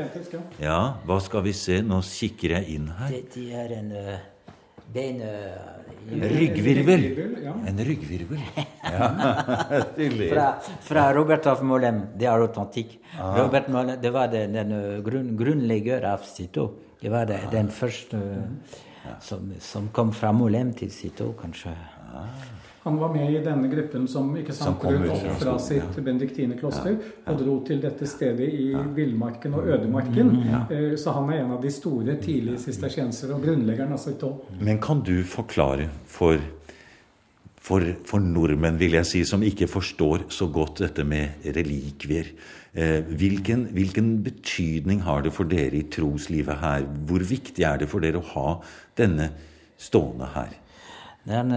Ja, 0.60 0.80
hva 1.08 1.20
skal 1.24 1.46
vi 1.46 1.54
se? 1.56 1.80
Nå 1.86 2.02
kikker 2.04 2.58
jeg 2.58 2.76
inn 2.76 2.90
her. 2.98 3.14
Det, 3.14 3.22
det 3.32 3.46
er 3.62 3.76
en 3.78 3.94
uh, 3.96 4.18
uh, 5.24 5.84
Ryggvirvel. 6.34 7.06
En 7.70 7.80
ryggvirvel. 7.88 8.42
Ja. 8.84 9.08
fra, 10.34 10.48
fra, 10.84 11.06
Robert 11.16 11.48
av 11.48 11.64
Mollem. 11.64 12.04
Det 12.20 12.28
er 12.28 12.44
autentikk. 12.44 12.98
Ah. 13.16 13.38
Robert 13.40 13.72
Mollem, 13.72 14.02
det 14.04 14.12
var 14.12 14.28
den, 14.34 14.60
den 14.60 14.76
grunn, 15.06 15.32
grunnlegger 15.40 16.12
av 16.12 16.28
Cito. 16.28 16.74
Det 17.04 17.10
var 17.12 17.26
det, 17.28 17.42
den 17.52 17.68
første 17.68 18.18
som, 19.20 19.54
som, 19.60 19.90
kom 19.92 20.14
fra 20.16 20.30
Molem 20.32 20.70
til 20.72 20.92
Cito, 20.92 21.34
kanskje. 21.36 21.74
Ah. 22.16 22.30
Han 22.86 22.96
var 23.00 23.12
med 23.12 23.32
i 23.32 23.42
denne 23.44 23.68
gruppen 23.72 24.06
som 24.08 24.30
ikke 24.40 24.56
sant, 24.56 24.80
brøt 24.80 25.12
opp 25.12 25.42
fra 25.42 25.58
sitt 25.60 25.98
ja. 25.98 26.04
benediktinerkloster 26.04 26.94
ja. 26.94 27.12
ja. 27.12 27.34
og 27.34 27.44
dro 27.44 27.58
til 27.68 27.84
dette 27.84 28.08
stedet 28.08 28.48
i 28.56 28.70
villmarken 28.96 29.56
og 29.60 29.68
ødemarken. 29.68 30.32
Mm, 30.32 30.50
eh, 30.72 30.90
så 31.00 31.12
han 31.16 31.28
er 31.32 31.44
en 31.44 31.54
av 31.58 31.62
de 31.64 31.72
store 31.76 32.16
tidlige 32.24 32.64
sistersiensere 32.64 33.36
og 33.36 33.44
grunnleggeren 33.44 33.96
av 33.96 34.04
sitt 34.04 34.24
år. 34.24 34.40
Men 34.64 34.80
kan 34.84 35.04
du 35.04 35.16
forklare 35.28 35.88
for, 36.08 36.40
for, 37.56 37.88
for, 38.08 38.24
nordmenn, 38.24 38.80
vil 38.80 39.00
jeg 39.02 39.12
si, 39.12 39.28
som 39.28 39.44
ikke 39.44 39.68
forstår 39.72 40.30
så 40.32 40.48
godt 40.52 40.86
dette 40.88 41.08
med 41.08 41.52
relikvier 41.56 42.32
hvilken, 42.74 43.68
hvilken 43.76 44.08
betydning 44.26 45.04
har 45.06 45.22
det 45.22 45.34
for 45.36 45.46
dere 45.46 45.78
i 45.78 45.88
troslivet 45.94 46.58
her? 46.58 46.88
Hvor 47.06 47.22
viktig 47.30 47.62
er 47.62 47.84
det 47.84 47.90
for 47.92 48.02
dere 48.02 48.18
å 48.18 48.30
ha 48.32 48.56
denne 48.98 49.28
stående 49.78 50.32
her? 50.34 50.56
Det 51.24 51.38
er 51.38 51.44
en 51.44 51.54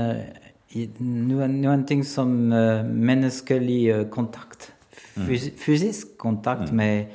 noen, 1.01 1.61
noen 1.63 1.85
ting 1.89 2.03
som 2.07 2.33
uh, 2.53 2.83
menneskelig 2.85 4.11
kontakt. 4.13 4.71
Mm. 5.17 5.27
Fys 5.29 5.49
fysisk 5.61 6.17
kontakt 6.21 6.73
mm. 6.73 6.77
med, 6.77 7.15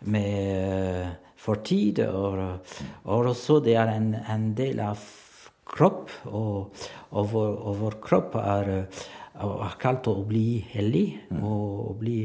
med 0.00 1.10
fortid. 1.36 2.00
Og, 2.06 2.40
og, 3.04 3.26
også 3.34 3.60
det 3.64 3.76
er 3.80 3.92
en, 3.96 4.14
en 4.14 4.52
del 4.56 4.80
av 4.84 5.02
kropp. 5.68 6.10
Og, 6.30 6.86
og, 7.10 7.28
vår, 7.32 7.50
og 7.52 7.82
vår, 7.82 7.98
kropp 8.04 8.38
er, 8.40 8.72
er 9.34 9.76
kalt 9.80 10.08
å 10.10 10.20
bli 10.28 10.62
hellig 10.72 11.08
mm. 11.30 11.42
og 11.42 11.90
å 11.90 11.98
bli 11.98 12.18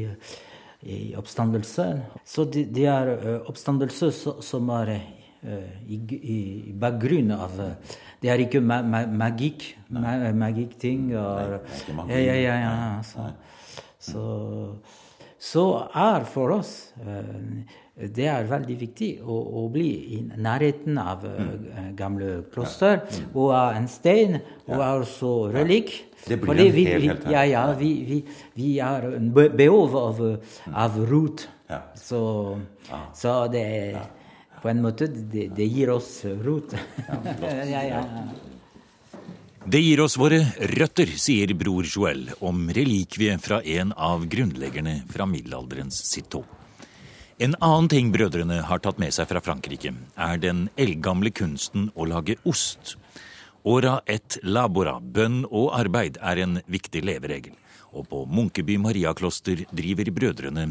i 0.82 1.14
oppstandelse. 1.18 1.86
Så 2.24 2.44
det, 2.48 2.68
de 2.74 2.86
er 2.88 3.10
oppstandelse 3.48 4.12
som 4.42 4.70
er 4.80 4.94
i, 4.96 5.96
i, 5.96 6.38
i 6.68 6.72
bakgrunn 6.76 7.32
av 7.36 7.58
det 8.20 8.28
er 8.28 8.42
ikke 8.44 8.60
ma 8.60 8.82
ma 8.84 9.04
magikk. 9.06 9.64
Ma 9.88 10.16
Magikkting. 10.36 11.10
Ja, 11.14 12.18
ja, 12.20 12.34
ja. 12.36 12.56
ja 12.60 13.02
så, 13.02 13.30
så, 13.98 14.24
så, 15.38 15.64
er 15.96 16.26
for 16.28 16.52
oss 16.58 16.74
det 18.00 18.26
er 18.32 18.46
veldig 18.48 18.76
viktig 18.80 19.08
å, 19.20 19.36
å, 19.60 19.64
bli 19.72 19.88
i 20.16 20.20
nærheten 20.40 20.98
av 21.00 21.24
mm. 21.26 21.90
gamle 21.98 22.30
kloster. 22.52 23.02
Mm. 23.04 23.26
Og 23.34 23.52
av 23.56 23.76
en 23.76 23.88
stein, 23.90 24.38
og 24.68 24.84
også 24.84 25.32
relik. 25.54 25.92
Det 26.26 26.38
blir 26.40 26.52
Fordi 26.52 26.68
vi, 26.74 26.84
vi, 27.04 27.10
ja, 27.32 27.44
ja, 27.48 27.64
vi, 27.76 27.90
vi, 28.08 28.20
vi 28.56 28.70
har 28.78 29.06
behov 29.56 29.96
av, 30.00 30.22
av 30.72 31.00
rot. 31.10 31.48
Så, 31.94 32.22
så 33.16 33.34
det 33.52 33.62
er 33.62 34.00
på 34.60 34.68
en 34.68 34.80
måte 34.84 35.06
det, 35.08 35.50
det 35.56 35.68
gir 35.70 35.92
oss 35.94 36.22
rot. 36.44 36.74
ja, 37.70 37.82
ja, 37.86 38.04
det 39.64 39.80
gir 39.84 40.00
oss 40.00 40.16
våre 40.16 40.40
røtter, 40.72 41.10
sier 41.20 41.52
bror 41.54 41.84
Joel 41.84 42.30
om 42.40 42.64
relikvie 42.72 43.36
fra 43.38 43.60
en 43.60 43.92
av 43.92 44.24
grunnleggerne 44.28 45.02
fra 45.12 45.28
middelalderens 45.28 46.00
Citeaux. 46.08 46.59
En 47.40 47.54
annen 47.64 47.88
ting 47.88 48.10
brødrene 48.12 48.58
har 48.68 48.82
tatt 48.84 48.98
med 49.00 49.14
seg 49.16 49.30
fra 49.30 49.40
Frankrike, 49.40 49.94
er 50.20 50.40
den 50.42 50.66
eldgamle 50.76 51.32
kunsten 51.32 51.88
å 51.96 52.04
lage 52.04 52.36
ost. 52.44 52.98
Ora 53.64 54.00
et 54.04 54.36
labora, 54.44 54.98
bønn 55.00 55.46
og 55.48 55.72
arbeid, 55.78 56.20
er 56.20 56.44
en 56.44 56.60
viktig 56.68 57.00
leveregel 57.04 57.56
og 57.96 58.06
på 58.10 58.22
Munkeby 58.30 58.76
mariakloster 58.82 59.64
driver 59.74 60.10
brødrene 60.14 60.66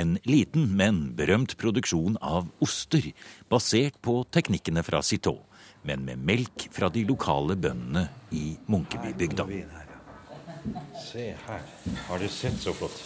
en 0.00 0.16
liten, 0.26 0.68
men 0.76 1.06
berømt 1.16 1.56
produksjon 1.60 2.18
av 2.22 2.48
oster, 2.64 3.12
basert 3.50 4.00
på 4.02 4.22
teknikkene 4.34 4.84
fra 4.86 5.02
Citeaux, 5.02 5.42
men 5.86 6.04
med 6.06 6.22
melk 6.24 6.68
fra 6.74 6.90
de 6.92 7.04
lokale 7.08 7.56
bøndene 7.60 8.08
i 8.34 8.54
Munkebybygda. 8.70 9.83
Se 11.04 11.26
her. 11.46 11.66
Har 12.08 12.18
du 12.18 12.28
sett 12.28 12.56
så 12.60 12.72
flott? 12.76 12.96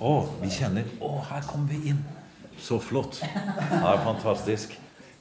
Å, 0.00 0.12
vi 0.42 0.50
kjenner 0.52 0.88
Å, 1.00 1.12
her 1.30 1.46
kommer 1.46 1.72
vi 1.72 1.92
inn. 1.92 2.02
Så 2.60 2.80
flott. 2.82 3.20
Det 3.22 3.80
er 3.80 4.02
fantastisk. 4.04 4.74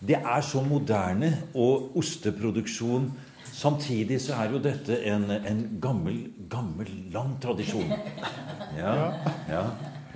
Det 0.06 0.18
er 0.20 0.44
så 0.46 0.62
moderne, 0.64 1.32
og 1.54 1.96
osteproduksjon 2.00 3.10
Samtidig 3.56 4.18
så 4.20 4.36
er 4.36 4.52
jo 4.52 4.60
dette 4.60 4.98
en, 5.08 5.30
en 5.32 5.60
gammel, 5.80 6.18
gammel, 6.52 6.90
lang 7.14 7.38
tradisjon. 7.40 7.88
Ja, 8.76 8.96
ja. 9.48 9.62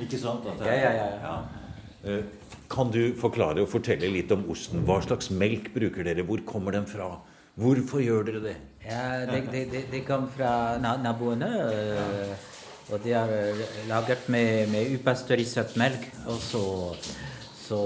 Ikke 0.01 0.19
sant? 0.19 0.47
ja, 0.59 0.73
ja, 0.75 0.89
ja. 0.97 1.05
ja. 1.23 1.35
Eh, 2.03 2.25
kan 2.71 2.91
du 2.91 3.13
forklare 3.19 3.63
og 3.63 3.69
fortelle 3.71 4.09
litt 4.11 4.31
om 4.35 4.43
osten? 4.51 4.83
Hva 4.87 4.99
slags 5.05 5.31
melk 5.31 5.69
bruker 5.75 6.03
dere? 6.03 6.25
Hvor 6.27 6.43
kommer 6.47 6.75
den 6.75 6.87
fra? 6.89 7.13
Hvorfor 7.59 7.99
gjør 8.03 8.23
dere 8.27 8.41
det? 8.43 8.55
Ja, 8.85 9.25
Det, 9.27 9.65
det, 9.71 9.83
det 9.91 10.05
kom 10.07 10.29
fra 10.31 10.77
naboene. 10.79 11.49
Eh, 11.73 12.47
og 12.89 13.03
de 13.03 13.11
er 13.13 13.33
eh, 13.35 13.65
laget 13.89 14.29
med, 14.31 14.69
med 14.71 14.93
upasteurisert 14.95 15.75
melk. 15.77 16.07
Og 16.25 16.39
så, 16.41 16.63
så 17.59 17.81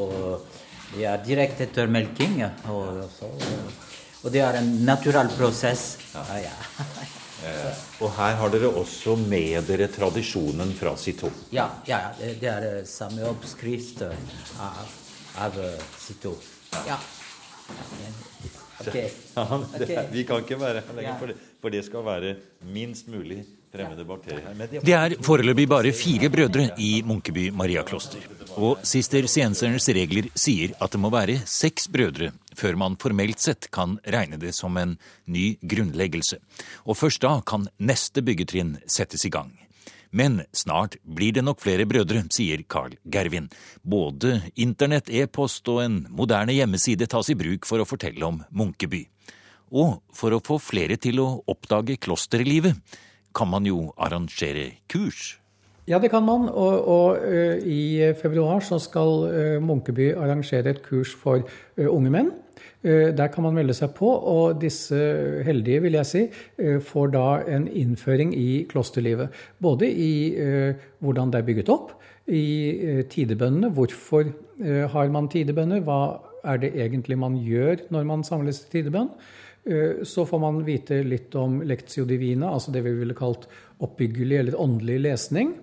de 0.93 1.07
er 1.09 1.25
direkte 1.25 1.65
etter 1.65 1.89
melking. 1.91 2.37
Og 2.71 3.01
så, 3.17 3.31
og 4.21 4.31
det 4.31 4.43
er 4.45 4.59
en 4.61 4.71
natural 4.85 5.31
prosess. 5.33 5.97
Ja. 6.13 6.23
Ja, 6.45 6.53
eh, 7.49 7.83
og 7.99 8.13
her 8.19 8.37
har 8.43 8.53
dere 8.53 8.69
også 8.83 9.17
med 9.25 9.65
dere 9.67 9.89
tradisjonen 9.91 10.75
fra 10.77 10.93
Sito. 11.01 11.33
Ja, 11.55 11.67
ja, 11.89 12.05
det 12.21 12.51
er 12.51 12.69
eh, 12.69 12.81
samme 12.87 13.25
oppskrift 13.33 14.05
av, 14.05 14.85
av 15.49 15.59
Ja. 16.85 16.99
Ja. 16.99 16.99
Okay. 18.87 19.09
okay. 19.35 20.07
Vi 20.11 20.23
kan 20.27 20.43
ikke 20.43 20.59
være 20.59 20.83
her 20.85 20.95
lenger, 20.97 21.19
for 21.19 21.31
det, 21.31 21.35
for 21.61 21.73
det 21.73 21.83
skal 21.85 22.05
være 22.05 22.35
minst 22.73 23.07
mulig 23.07 23.43
fremmede 23.73 24.05
bakterier 24.05 24.45
her. 24.45 24.83
Det 24.85 24.93
er 24.93 25.15
foreløpig 25.25 25.67
bare 25.69 25.93
fire 25.97 26.29
brødre 26.29 26.69
i 26.77 27.01
Munkeby 27.05 27.49
mariakloster. 27.49 28.21
Og 28.53 28.83
sister 28.85 29.25
siensernes 29.25 29.89
regler 29.97 30.29
sier 30.37 30.75
at 30.77 30.93
det 30.93 31.01
må 31.01 31.09
være 31.13 31.39
seks 31.49 31.87
brødre 31.89 32.29
før 32.53 32.77
man 32.77 32.99
formelt 33.01 33.41
sett 33.41 33.71
kan 33.73 33.97
regne 34.05 34.37
det 34.37 34.53
som 34.53 34.77
en 34.77 34.93
ny 35.25 35.55
grunnleggelse. 35.61 36.37
Og 36.85 36.99
først 36.99 37.23
da 37.25 37.39
kan 37.41 37.65
neste 37.81 38.21
byggetrinn 38.21 38.77
settes 38.85 39.25
i 39.25 39.33
gang. 39.33 39.62
Men 40.13 40.43
snart 40.53 40.99
blir 41.03 41.33
det 41.33 41.41
nok 41.45 41.61
flere 41.63 41.87
brødre, 41.89 42.21
sier 42.33 42.61
Carl 42.69 42.93
Gervin. 43.09 43.49
Både 43.81 44.37
internett, 44.61 45.09
e-post 45.09 45.67
og 45.73 45.81
en 45.81 46.03
moderne 46.13 46.53
hjemmeside 46.53 47.09
tas 47.09 47.31
i 47.33 47.37
bruk 47.37 47.65
for 47.65 47.81
å 47.81 47.87
fortelle 47.89 48.27
om 48.27 48.43
Munkeby. 48.53 49.07
Og 49.73 49.97
for 50.13 50.35
å 50.35 50.41
få 50.45 50.59
flere 50.61 50.99
til 51.01 51.23
å 51.23 51.29
oppdage 51.49 51.97
klosterlivet, 51.97 52.77
kan 53.33 53.49
man 53.49 53.65
jo 53.65 53.87
arrangere 53.97 54.75
kurs. 54.85 55.39
Ja, 55.89 55.97
det 55.99 56.13
kan 56.13 56.23
man. 56.23 56.45
Og, 56.47 56.87
og 56.87 57.25
uh, 57.25 57.57
i 57.65 58.13
februar 58.21 58.61
så 58.63 58.77
skal 58.79 59.25
uh, 59.25 59.57
Munkeby 59.65 60.13
arrangere 60.13 60.75
et 60.75 60.83
kurs 60.85 61.11
for 61.17 61.41
uh, 61.41 61.89
unge 61.89 62.13
menn. 62.13 62.29
Der 62.83 63.29
kan 63.31 63.45
man 63.45 63.55
melde 63.55 63.71
seg 63.77 63.93
på, 63.95 64.09
og 64.11 64.57
disse 64.59 64.97
heldige, 65.47 65.85
vil 65.85 65.95
jeg 65.95 66.07
si, 66.09 66.23
får 66.83 67.13
da 67.13 67.27
en 67.47 67.69
innføring 67.71 68.33
i 68.35 68.65
klosterlivet. 68.67 69.31
Både 69.63 69.87
i 69.87 70.33
hvordan 70.99 71.31
det 71.31 71.39
er 71.39 71.47
bygget 71.47 71.71
opp, 71.71 71.93
i 72.27 73.05
tidebønnene. 73.07 73.71
Hvorfor 73.71 74.27
har 74.91 75.13
man 75.15 75.31
tidebønner? 75.31 75.79
Hva 75.87 76.01
er 76.43 76.59
det 76.59 76.73
egentlig 76.75 77.17
man 77.19 77.39
gjør 77.39 77.85
når 77.95 78.11
man 78.11 78.27
samles 78.27 78.65
til 78.65 78.81
tidebønn? 78.81 79.09
Eh, 79.65 80.03
så 80.03 80.25
får 80.25 80.39
man 80.39 80.63
vite 80.67 80.99
litt 81.07 81.35
om 81.39 81.61
lectio 81.63 82.05
divina, 82.05 82.51
altså 82.51 82.73
det 82.75 82.83
vi 82.83 82.95
ville 82.97 83.15
kalt 83.15 83.47
oppbyggelig 83.83 84.39
eller 84.39 84.59
åndelig 84.59 84.99
lesning. 85.05 85.53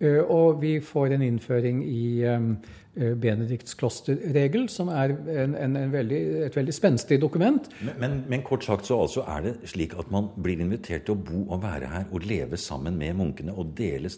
Eh, 0.00 0.20
og 0.20 0.60
vi 0.60 0.76
får 0.84 1.16
en 1.16 1.24
innføring 1.24 1.80
i 1.88 2.06
eh, 2.28 2.50
Benedikts 2.96 3.76
klosterregel, 3.76 4.66
som 4.72 4.88
er 4.88 5.12
en, 5.12 5.54
en, 5.54 5.76
en 5.76 5.92
veldig, 5.92 6.20
et 6.46 6.56
veldig 6.56 6.74
spenstig 6.74 7.18
dokument. 7.20 7.68
Men, 7.84 7.98
men, 8.00 8.16
men, 8.32 8.44
kort 8.46 8.64
sagt 8.64 8.88
så 8.88 8.98
altså 9.04 9.24
er 9.28 9.44
det 9.44 9.54
slik 9.68 9.96
at 10.00 10.10
man 10.12 10.30
blir 10.40 10.62
invitert 10.64 11.04
til 11.06 11.16
å 11.16 11.20
bo 11.20 11.42
og 11.44 11.60
være 11.64 11.90
her 11.92 12.08
og 12.10 12.24
leve 12.24 12.58
sammen 12.60 12.96
med 12.96 13.18
munkene 13.18 13.52
og 13.52 13.74
dele, 13.76 14.08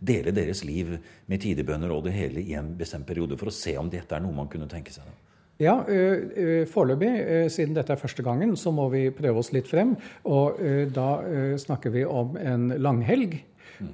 dele 0.00 0.34
deres 0.36 0.64
liv 0.64 0.96
med 1.26 1.44
tidebønner 1.44 1.92
og 1.92 2.06
det 2.08 2.16
hele 2.16 2.40
i 2.40 2.56
en 2.56 2.72
bestemt 2.78 3.08
periode, 3.08 3.36
for 3.36 3.52
å 3.52 3.54
se 3.54 3.76
om 3.76 3.90
dette 3.92 4.16
er 4.16 4.24
noe 4.24 4.36
man 4.36 4.50
kunne 4.52 4.70
tenke 4.70 4.94
seg? 4.94 5.04
da. 5.04 5.22
Ja, 5.56 5.78
foreløpig, 6.68 7.10
siden 7.48 7.76
dette 7.76 7.94
er 7.94 8.00
første 8.00 8.20
gangen, 8.24 8.58
så 8.60 8.68
må 8.76 8.90
vi 8.92 9.06
prøve 9.16 9.40
oss 9.40 9.54
litt 9.56 9.70
frem. 9.70 9.94
Og 10.28 10.60
da 10.92 11.06
snakker 11.56 11.94
vi 11.94 12.02
om 12.04 12.36
en 12.36 12.74
langhelg. 12.76 13.38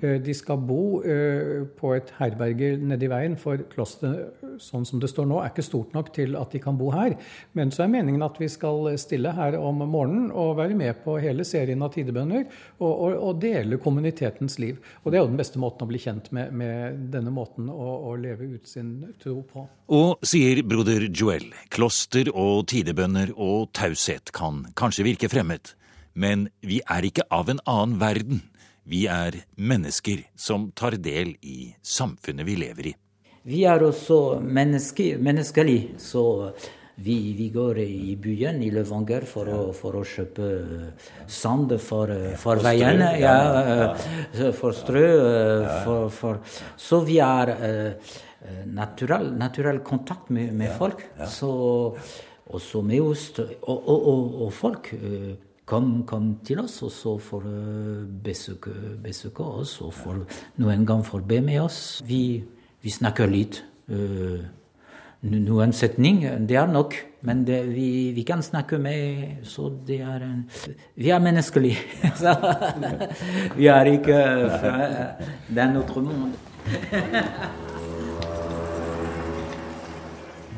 Eh, 0.00 0.18
de 0.22 0.34
skal 0.36 0.60
bo 0.62 1.02
eh, 1.02 1.64
på 1.78 1.94
et 1.96 2.12
herberge 2.18 2.74
nedi 2.80 3.08
veien, 3.10 3.36
for 3.40 3.60
klosteret 3.72 4.42
sånn 4.62 4.84
som 4.86 5.00
det 5.00 5.10
står 5.10 5.26
nå, 5.28 5.38
er 5.40 5.52
ikke 5.52 5.64
stort 5.64 5.94
nok 5.96 6.12
til 6.14 6.36
at 6.38 6.52
de 6.52 6.60
kan 6.62 6.78
bo 6.78 6.90
her. 6.94 7.16
Men 7.58 7.72
så 7.74 7.84
er 7.84 7.92
meningen 7.92 8.24
at 8.24 8.38
vi 8.40 8.48
skal 8.52 8.90
stille 9.00 9.32
her 9.36 9.56
om 9.58 9.82
morgenen 9.82 10.30
og 10.30 10.56
være 10.60 10.76
med 10.78 11.02
på 11.04 11.16
hele 11.22 11.46
serien 11.48 11.82
av 11.84 11.92
tidebønner 11.94 12.44
og, 12.78 12.90
og, 12.90 13.16
og 13.16 13.42
dele 13.42 13.80
kommunitetens 13.82 14.58
liv. 14.62 14.80
Og 15.02 15.12
det 15.12 15.18
er 15.18 15.24
jo 15.24 15.32
den 15.32 15.40
beste 15.40 15.62
måten 15.62 15.86
å 15.86 15.90
bli 15.90 16.00
kjent 16.02 16.30
med, 16.36 16.52
med 16.56 17.02
denne 17.14 17.32
måten 17.34 17.70
å, 17.72 17.88
å 18.12 18.16
leve 18.20 18.52
ut 18.54 18.68
sin 18.68 18.94
tro 19.22 19.40
på. 19.48 19.66
Og 19.92 20.24
sier 20.26 20.62
broder 20.66 21.08
Joel, 21.10 21.50
kloster 21.72 22.30
og 22.32 22.66
tidebønner 22.72 23.34
og 23.36 23.72
taushet 23.76 24.32
kan 24.36 24.66
kanskje 24.78 25.06
virke 25.08 25.30
fremmed, 25.32 25.74
men 26.12 26.48
vi 26.60 26.82
er 26.92 27.08
ikke 27.08 27.26
av 27.32 27.50
en 27.52 27.60
annen 27.68 28.00
verden. 28.00 28.42
Vi 28.84 29.04
er 29.06 29.36
mennesker 29.56 30.24
som 30.34 30.70
tar 30.74 30.98
del 30.98 31.36
i 31.40 31.72
samfunnet 31.82 32.46
vi 32.46 32.58
lever 32.58 32.90
i. 32.90 32.94
Vi 33.42 33.64
er 33.66 33.82
også 33.82 34.38
menneske, 34.42 35.16
menneskelige, 35.18 35.98
så 35.98 36.52
vi, 37.02 37.32
vi, 37.34 37.48
går 37.50 37.78
i 37.82 38.16
byen 38.20 38.60
i 38.62 38.68
Levanger 38.70 39.24
for, 39.26 39.48
å, 39.48 39.62
for 39.74 39.96
å 39.98 40.02
kjøpe 40.06 40.48
sand 41.26 41.72
for, 41.82 42.12
for 42.38 42.62
veiene. 42.62 43.08
Ja, 43.18 43.38
eh, 43.96 44.50
for 44.54 44.76
strø. 44.76 45.06
Eh, 45.06 45.70
for, 45.86 46.10
for, 46.14 46.42
så 46.78 47.00
vi 47.06 47.16
har 47.22 47.54
uh, 47.56 48.12
naturell, 48.70 49.32
naturell, 49.38 49.80
kontakt 49.86 50.30
med, 50.30 50.52
med 50.58 50.76
folk. 50.78 51.02
Så, 51.26 51.52
også 52.52 52.82
med 52.84 53.00
oss. 53.08 53.30
Og, 53.40 53.72
og, 53.72 53.96
og, 53.96 54.36
og 54.46 54.54
folk. 54.54 54.92
Uh, 54.92 55.51
kom, 55.64 56.02
kom, 56.08 56.32
til 56.44 56.62
oss 56.64 56.80
også 56.82 57.18
for 57.22 57.46
å 57.46 57.58
besøke, 58.24 58.72
besøke 59.02 59.44
oss 59.62 59.76
og 59.84 59.92
for 59.96 60.24
noen 60.62 60.86
gang 60.88 61.04
for 61.06 61.22
å 61.22 61.28
be 61.28 61.40
med 61.44 61.62
oss. 61.62 62.02
Vi, 62.06 62.42
vi 62.82 62.92
snakker 62.92 63.30
litt. 63.30 63.62
Uh, 63.90 64.42
noen 65.22 65.72
setning, 65.76 66.24
det 66.48 66.58
er 66.58 66.70
nok. 66.70 66.96
Men 67.22 67.44
det, 67.46 67.60
vi, 67.70 68.10
vi, 68.16 68.24
kan 68.26 68.40
snakke 68.42 68.80
med 68.82 69.44
Så 69.46 69.68
det 69.86 70.00
er 70.02 70.24
en 70.26 70.40
Vi 70.98 71.12
er 71.14 71.22
menneskelige. 71.22 71.78
vi 73.58 73.68
er 73.70 73.92
ikke 73.92 74.18
fra 74.58 74.74
den 75.46 75.76
andre 75.78 76.02
monde. 76.02 76.34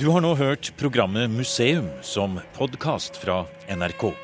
Du 0.00 0.08
har 0.10 0.24
nå 0.24 0.34
hørt 0.34 0.72
programmet 0.80 1.30
Museum 1.30 1.92
som 2.02 2.40
podkast 2.56 3.20
fra 3.20 3.44
NRK. 3.68 4.23